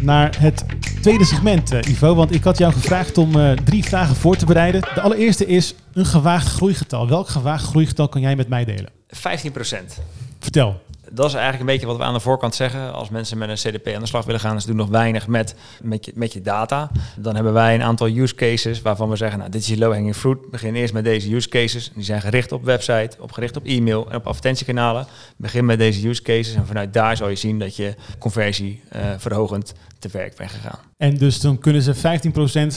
naar 0.00 0.36
het 0.38 0.64
tweede 1.02 1.24
segment, 1.24 1.70
Ivo. 1.70 2.14
Want 2.14 2.34
ik 2.34 2.44
had 2.44 2.58
jou 2.58 2.72
gevraagd 2.72 3.18
om 3.18 3.32
drie 3.64 3.84
vragen 3.84 4.16
voor 4.16 4.36
te 4.36 4.46
bereiden. 4.46 4.80
De 4.80 5.00
allereerste 5.00 5.46
is 5.46 5.74
een 5.94 6.06
gewaagd 6.06 6.48
groeigetal. 6.48 7.08
Welk 7.08 7.28
gewaagd 7.28 7.64
groeigetal 7.64 8.08
kan 8.08 8.20
jij 8.20 8.36
met 8.36 8.48
mij 8.48 8.64
delen? 8.64 8.90
15 9.08 9.52
procent. 9.52 9.98
Vertel. 10.38 10.82
Dat 11.10 11.26
is 11.26 11.32
eigenlijk 11.32 11.60
een 11.60 11.72
beetje 11.74 11.86
wat 11.86 11.96
we 11.96 12.02
aan 12.02 12.14
de 12.14 12.20
voorkant 12.20 12.54
zeggen. 12.54 12.92
Als 12.92 13.08
mensen 13.08 13.38
met 13.38 13.48
een 13.48 13.54
CDP 13.54 13.94
aan 13.94 14.00
de 14.00 14.06
slag 14.06 14.24
willen 14.24 14.40
gaan, 14.40 14.60
ze 14.60 14.66
doen 14.66 14.76
nog 14.76 14.88
weinig 14.88 15.26
met, 15.26 15.54
met, 15.82 16.04
je, 16.04 16.12
met 16.14 16.32
je 16.32 16.40
data. 16.40 16.90
Dan 17.16 17.34
hebben 17.34 17.52
wij 17.52 17.74
een 17.74 17.82
aantal 17.82 18.08
use 18.08 18.34
cases 18.34 18.82
waarvan 18.82 19.08
we 19.08 19.16
zeggen, 19.16 19.38
nou, 19.38 19.50
dit 19.50 19.60
is 19.60 19.66
je 19.66 19.78
low-hanging 19.78 20.16
fruit. 20.16 20.50
Begin 20.50 20.74
eerst 20.74 20.92
met 20.92 21.04
deze 21.04 21.34
use 21.34 21.48
cases. 21.48 21.90
Die 21.94 22.04
zijn 22.04 22.20
gericht 22.20 22.52
op 22.52 22.64
website, 22.64 23.16
op 23.20 23.32
gericht 23.32 23.56
op 23.56 23.64
e-mail 23.64 24.10
en 24.10 24.16
op 24.16 24.26
advertentiekanalen. 24.26 25.06
Begin 25.36 25.64
met 25.64 25.78
deze 25.78 26.08
use 26.08 26.22
cases 26.22 26.54
en 26.54 26.66
vanuit 26.66 26.92
daar 26.92 27.16
zal 27.16 27.28
je 27.28 27.36
zien 27.36 27.58
dat 27.58 27.76
je 27.76 27.94
conversie 28.18 28.82
eh, 28.88 29.00
verhogend 29.18 29.74
te 30.10 30.18
werk 30.18 30.36
ben 30.36 30.48
gegaan. 30.48 30.78
En 30.96 31.16
dus 31.16 31.40
dan 31.40 31.58
kunnen 31.58 31.82
ze 31.82 31.94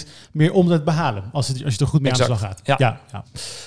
15% 0.05 0.07
meer 0.31 0.53
omzet 0.53 0.83
behalen 0.83 1.23
als, 1.31 1.47
het, 1.47 1.63
als 1.63 1.73
je 1.73 1.79
er 1.79 1.87
goed 1.87 2.01
mee 2.01 2.11
aan 2.11 2.17
de 2.17 2.23
slag 2.23 2.39
gaat. 2.39 2.59
Ja. 2.63 2.75
Ja, 2.77 2.99
ja. 3.11 3.23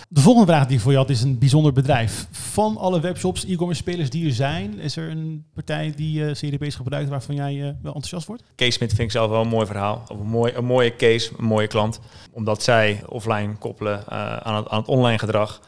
De 0.09 0.21
volgende 0.21 0.53
vraag 0.53 0.67
die 0.67 0.77
ik 0.77 0.83
voor 0.83 0.93
je 0.93 0.99
had 0.99 1.11
is 1.11 1.23
een 1.23 1.39
bijzonder 1.39 1.73
bedrijf. 1.73 2.27
Van 2.31 2.77
alle 2.77 3.01
webshops, 3.01 3.45
e-commerce 3.45 3.83
spelers 3.83 4.11
die 4.11 4.27
er 4.27 4.33
zijn, 4.33 4.79
is 4.79 4.97
er 4.97 5.11
een 5.11 5.45
partij 5.55 5.93
die 5.97 6.27
eh 6.27 6.33
CDP's 6.33 6.75
gebruikt 6.75 7.09
waarvan 7.09 7.35
jij 7.35 7.53
eh, 7.53 7.63
wel 7.63 7.95
enthousiast 7.95 8.27
wordt? 8.27 8.43
Case 8.57 8.71
Smith 8.71 8.89
vind 8.89 9.01
ik 9.01 9.11
zelf 9.11 9.31
wel 9.31 9.41
een 9.41 9.49
mooi 9.49 9.67
verhaal. 9.67 10.03
Of 10.09 10.21
een, 10.21 10.27
mooi, 10.27 10.53
een 10.55 10.65
mooie 10.65 10.97
case, 10.97 11.31
een 11.39 11.45
mooie 11.45 11.67
klant. 11.67 12.01
Omdat 12.31 12.63
zij 12.63 13.03
offline 13.07 13.55
koppelen 13.55 14.07
eh, 14.09 14.37
aan, 14.37 14.55
het, 14.57 14.69
aan 14.69 14.79
het 14.79 14.89
online 14.89 15.19
gedrag. 15.19 15.61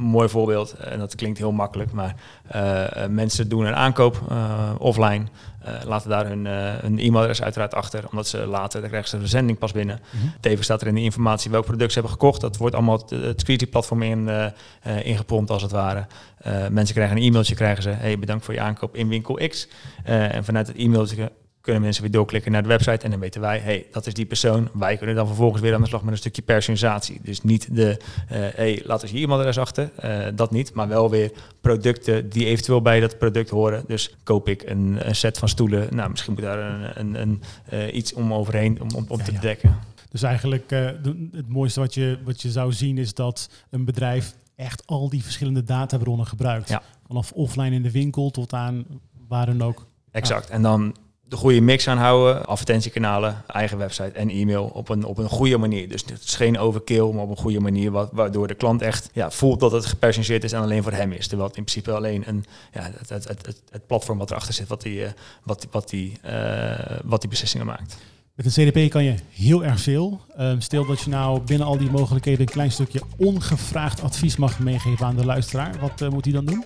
Mooi 0.00 0.28
voorbeeld, 0.28 0.72
en 0.72 0.98
dat 0.98 1.14
klinkt 1.14 1.38
heel 1.38 1.52
makkelijk, 1.52 1.92
maar 1.92 2.14
eh, 2.46 3.04
eh, 3.04 3.10
mensen 3.10 3.48
doen 3.48 3.64
een 3.66 3.74
aankoop 3.74 4.20
eh, 4.28 4.70
offline. 4.78 5.24
eh, 5.64 5.72
laten 5.86 6.10
daar 6.10 6.26
hun, 6.26 6.46
eh, 6.46 6.52
hun 6.80 6.98
e-mailadres 6.98 7.42
uiteraard 7.42 7.74
achter, 7.74 8.04
omdat 8.10 8.26
ze 8.28 8.46
later, 8.46 8.80
dan 8.80 8.88
krijgen 8.88 9.08
ze 9.10 9.14
de 9.16 9.20
verzending 9.22 9.58
pas 9.58 9.72
binnen. 9.72 10.00
Tevens 10.40 10.64
staat 10.64 10.80
er 10.80 10.86
in 10.86 10.94
de 10.94 11.00
informatie 11.02 11.50
welk 11.50 11.64
product 11.64 11.92
ze 11.92 11.98
hebben 11.98 12.18
gekocht. 12.18 12.40
Dat 12.40 12.56
wordt 12.56 12.74
allemaal 12.74 12.98
het, 12.98 13.10
het 13.10 13.38
security-platform 13.40 14.02
in, 14.02 14.28
eh, 14.28 14.44
eh, 14.82 15.06
ingepompt 15.06 15.50
als 15.50 15.62
het 15.62 15.70
ware. 15.70 16.06
Eh, 16.38 16.68
mensen 16.68 16.94
krijgen 16.94 17.16
een 17.16 17.22
e-mailtje, 17.22 17.54
krijgen 17.54 17.82
ze, 17.82 17.90
hey, 17.90 18.18
bedankt 18.18 18.44
voor 18.44 18.54
je 18.54 18.60
aankoop 18.60 18.96
in 18.96 19.08
winkel 19.08 19.34
X. 19.48 19.68
Eh, 20.04 20.34
en 20.34 20.44
vanuit 20.44 20.66
het 20.66 20.76
e-mailtje 20.76 21.32
kunnen 21.68 21.86
mensen 21.86 22.02
weer 22.02 22.12
doorklikken 22.12 22.52
naar 22.52 22.62
de 22.62 22.68
website 22.68 23.04
en 23.04 23.10
dan 23.10 23.20
weten 23.20 23.40
wij, 23.40 23.58
hey, 23.58 23.86
dat 23.92 24.06
is 24.06 24.14
die 24.14 24.26
persoon. 24.26 24.68
Wij 24.72 24.96
kunnen 24.96 25.14
dan 25.14 25.26
vervolgens 25.26 25.62
weer 25.62 25.74
aan 25.74 25.80
de 25.80 25.86
slag 25.86 26.02
met 26.02 26.12
een 26.12 26.18
stukje 26.18 26.42
personalisatie. 26.42 27.20
Dus 27.22 27.42
niet 27.42 27.74
de, 27.74 27.96
eh 28.28 28.38
hey, 28.54 28.82
laat 28.84 29.02
eens 29.02 29.12
je 29.12 29.18
e-mailadres 29.18 29.58
achter, 29.58 29.90
eh, 29.96 30.26
dat 30.34 30.50
niet, 30.50 30.72
maar 30.72 30.88
wel 30.88 31.10
weer 31.10 31.32
producten 31.60 32.28
die 32.28 32.44
eventueel 32.46 32.82
bij 32.82 33.00
dat 33.00 33.18
product 33.18 33.50
horen. 33.50 33.84
Dus 33.86 34.16
koop 34.22 34.48
ik 34.48 34.62
een, 34.62 35.08
een 35.08 35.16
set 35.16 35.38
van 35.38 35.48
stoelen, 35.48 35.94
nou 35.94 36.10
misschien 36.10 36.32
moet 36.32 36.42
daar 36.42 36.58
een, 36.58 37.00
een, 37.00 37.20
een, 37.20 37.42
eh, 37.68 37.94
iets 37.94 38.12
om 38.12 38.34
overheen 38.34 38.80
om, 38.80 38.88
om, 38.94 39.04
om 39.08 39.18
Ja, 39.18 39.24
te 39.24 39.32
ja. 39.32 39.40
bedekken. 39.40 39.78
Dus 40.10 40.22
eigenlijk 40.22 40.70
het 40.70 41.48
mooiste 41.48 41.80
wat 41.80 41.94
je, 41.94 42.18
wat 42.24 42.42
je 42.42 42.50
zou 42.50 42.72
zien 42.72 42.98
is 42.98 43.14
dat 43.14 43.50
een 43.70 43.84
bedrijf 43.84 44.34
echt 44.56 44.86
al 44.86 45.08
die 45.08 45.22
verschillende 45.22 45.64
databronnen 45.64 46.26
gebruikt. 46.26 46.68
Ja. 46.68 46.82
Vanaf 47.06 47.32
offline 47.32 47.74
in 47.74 47.82
de 47.82 47.90
winkel 47.90 48.30
tot 48.30 48.52
aan 48.52 48.86
waar 49.28 49.46
dan 49.46 49.62
ook. 49.62 49.86
Exact. 50.10 50.50
En 50.50 50.62
dan 50.62 50.94
de 51.28 51.36
goede 51.36 51.60
mix 51.60 51.88
aanhouden, 51.88 52.46
advertentiekanalen, 52.46 53.42
eigen 53.46 53.78
website 53.78 54.10
en 54.10 54.30
e-mail 54.30 54.64
op 54.64 54.88
een, 54.88 55.04
op 55.04 55.18
een 55.18 55.28
goede 55.28 55.56
manier. 55.58 55.88
Dus 55.88 56.04
het 56.06 56.24
is 56.24 56.34
geen 56.34 56.58
overkill, 56.58 57.10
maar 57.12 57.22
op 57.22 57.30
een 57.30 57.36
goede 57.36 57.60
manier, 57.60 57.90
wa- 57.90 58.08
waardoor 58.12 58.46
de 58.46 58.54
klant 58.54 58.82
echt 58.82 59.10
ja, 59.12 59.30
voelt 59.30 59.60
dat 59.60 59.72
het 59.72 59.86
gepersonaliseerd 59.86 60.44
is 60.44 60.52
en 60.52 60.60
alleen 60.60 60.82
voor 60.82 60.92
hem 60.92 61.12
is. 61.12 61.26
Terwijl 61.26 61.48
het 61.48 61.56
in 61.58 61.64
principe 61.64 61.92
alleen 61.92 62.22
een, 62.26 62.44
ja, 62.72 62.82
het, 62.82 63.08
het, 63.08 63.28
het, 63.28 63.62
het, 63.70 63.86
platform 63.86 64.18
wat 64.18 64.30
erachter 64.30 64.54
zit, 64.54 64.68
wat 64.68 64.82
die, 64.82 65.04
eh, 65.04 65.10
wat, 65.42 65.66
wat, 65.70 65.88
die, 65.88 66.18
eh, 66.22 66.96
wat 67.04 67.20
die 67.20 67.30
beslissingen 67.30 67.66
maakt. 67.66 67.96
Met 68.34 68.46
een 68.56 68.70
CDP 68.70 68.90
kan 68.90 69.04
je 69.04 69.14
heel 69.30 69.64
erg 69.64 69.80
veel. 69.80 70.20
Ehm, 70.36 70.60
stel 70.60 70.86
dat 70.86 71.00
je 71.00 71.10
nou 71.10 71.40
binnen 71.40 71.66
al 71.66 71.78
die 71.78 71.90
mogelijkheden 71.90 72.40
een 72.40 72.52
klein 72.52 72.72
stukje 72.72 73.00
ongevraagd 73.16 74.02
advies 74.02 74.36
mag 74.36 74.58
meegeven 74.58 75.06
aan 75.06 75.16
de 75.16 75.24
luisteraar. 75.24 75.78
Wat 75.80 76.00
eh, 76.00 76.08
moet 76.08 76.24
hij 76.24 76.34
dan 76.34 76.44
doen? 76.44 76.64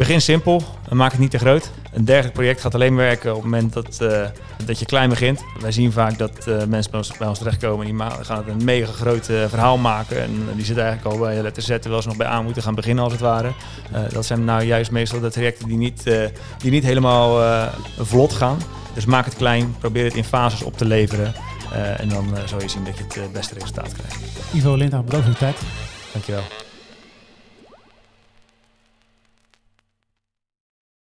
Begin 0.00 0.20
simpel 0.20 0.62
en 0.88 0.96
maak 0.96 1.10
het 1.10 1.20
niet 1.20 1.30
te 1.30 1.38
groot. 1.38 1.70
Een 1.92 2.04
dergelijk 2.04 2.34
project 2.34 2.60
gaat 2.60 2.74
alleen 2.74 2.96
werken 2.96 3.30
op 3.30 3.42
het 3.42 3.50
moment 3.50 3.72
dat, 3.72 4.00
eh, 4.00 4.26
dat 4.64 4.78
je 4.78 4.84
klein 4.84 5.08
begint. 5.08 5.44
Wij 5.60 5.72
zien 5.72 5.92
vaak 5.92 6.18
dat 6.18 6.46
eh, 6.46 6.64
mensen 6.64 6.90
bij 6.90 7.00
ons, 7.00 7.16
bij 7.18 7.28
ons 7.28 7.38
terechtkomen 7.38 7.86
en 7.86 7.96
die 7.96 8.24
gaan 8.24 8.36
het 8.36 8.48
een 8.48 8.64
mega 8.64 8.92
groot 8.92 9.28
eh, 9.28 9.44
verhaal 9.48 9.78
maken. 9.78 10.22
En 10.22 10.48
die 10.54 10.64
zitten 10.64 10.84
eigenlijk 10.84 11.14
al 11.16 11.22
bij 11.22 11.42
letter 11.42 11.62
Z, 11.62 11.66
terwijl 11.66 12.02
ze 12.02 12.08
nog 12.08 12.16
bij 12.16 12.26
A 12.26 12.42
moeten 12.42 12.62
gaan 12.62 12.74
beginnen 12.74 13.04
als 13.04 13.12
het 13.12 13.22
ware. 13.22 13.52
Dat 14.12 14.26
zijn 14.26 14.44
nou 14.44 14.62
juist 14.62 14.90
meestal 14.90 15.20
de 15.20 15.30
trajecten 15.30 15.68
die 15.68 15.76
niet, 15.76 16.02
die 16.58 16.70
niet 16.70 16.84
helemaal 16.84 17.60
vlot 17.98 18.32
gaan. 18.32 18.58
Dus 18.94 19.04
maak 19.04 19.24
het 19.24 19.36
klein, 19.36 19.74
probeer 19.78 20.04
het 20.04 20.14
in 20.14 20.24
fases 20.24 20.62
op 20.62 20.76
te 20.76 20.84
leveren. 20.84 21.34
en 21.96 22.08
dan 22.08 22.36
zal 22.44 22.60
je 22.60 22.68
zien 22.68 22.84
dat 22.84 22.98
je 22.98 23.20
het 23.20 23.32
beste 23.32 23.54
resultaat 23.54 23.92
krijgt. 23.92 24.18
Ivo 24.52 24.74
Linda, 24.74 25.02
bedankt 25.02 25.26
voor 25.26 25.34
je 25.34 25.38
tijd. 25.38 25.56
Dankjewel. 26.12 26.69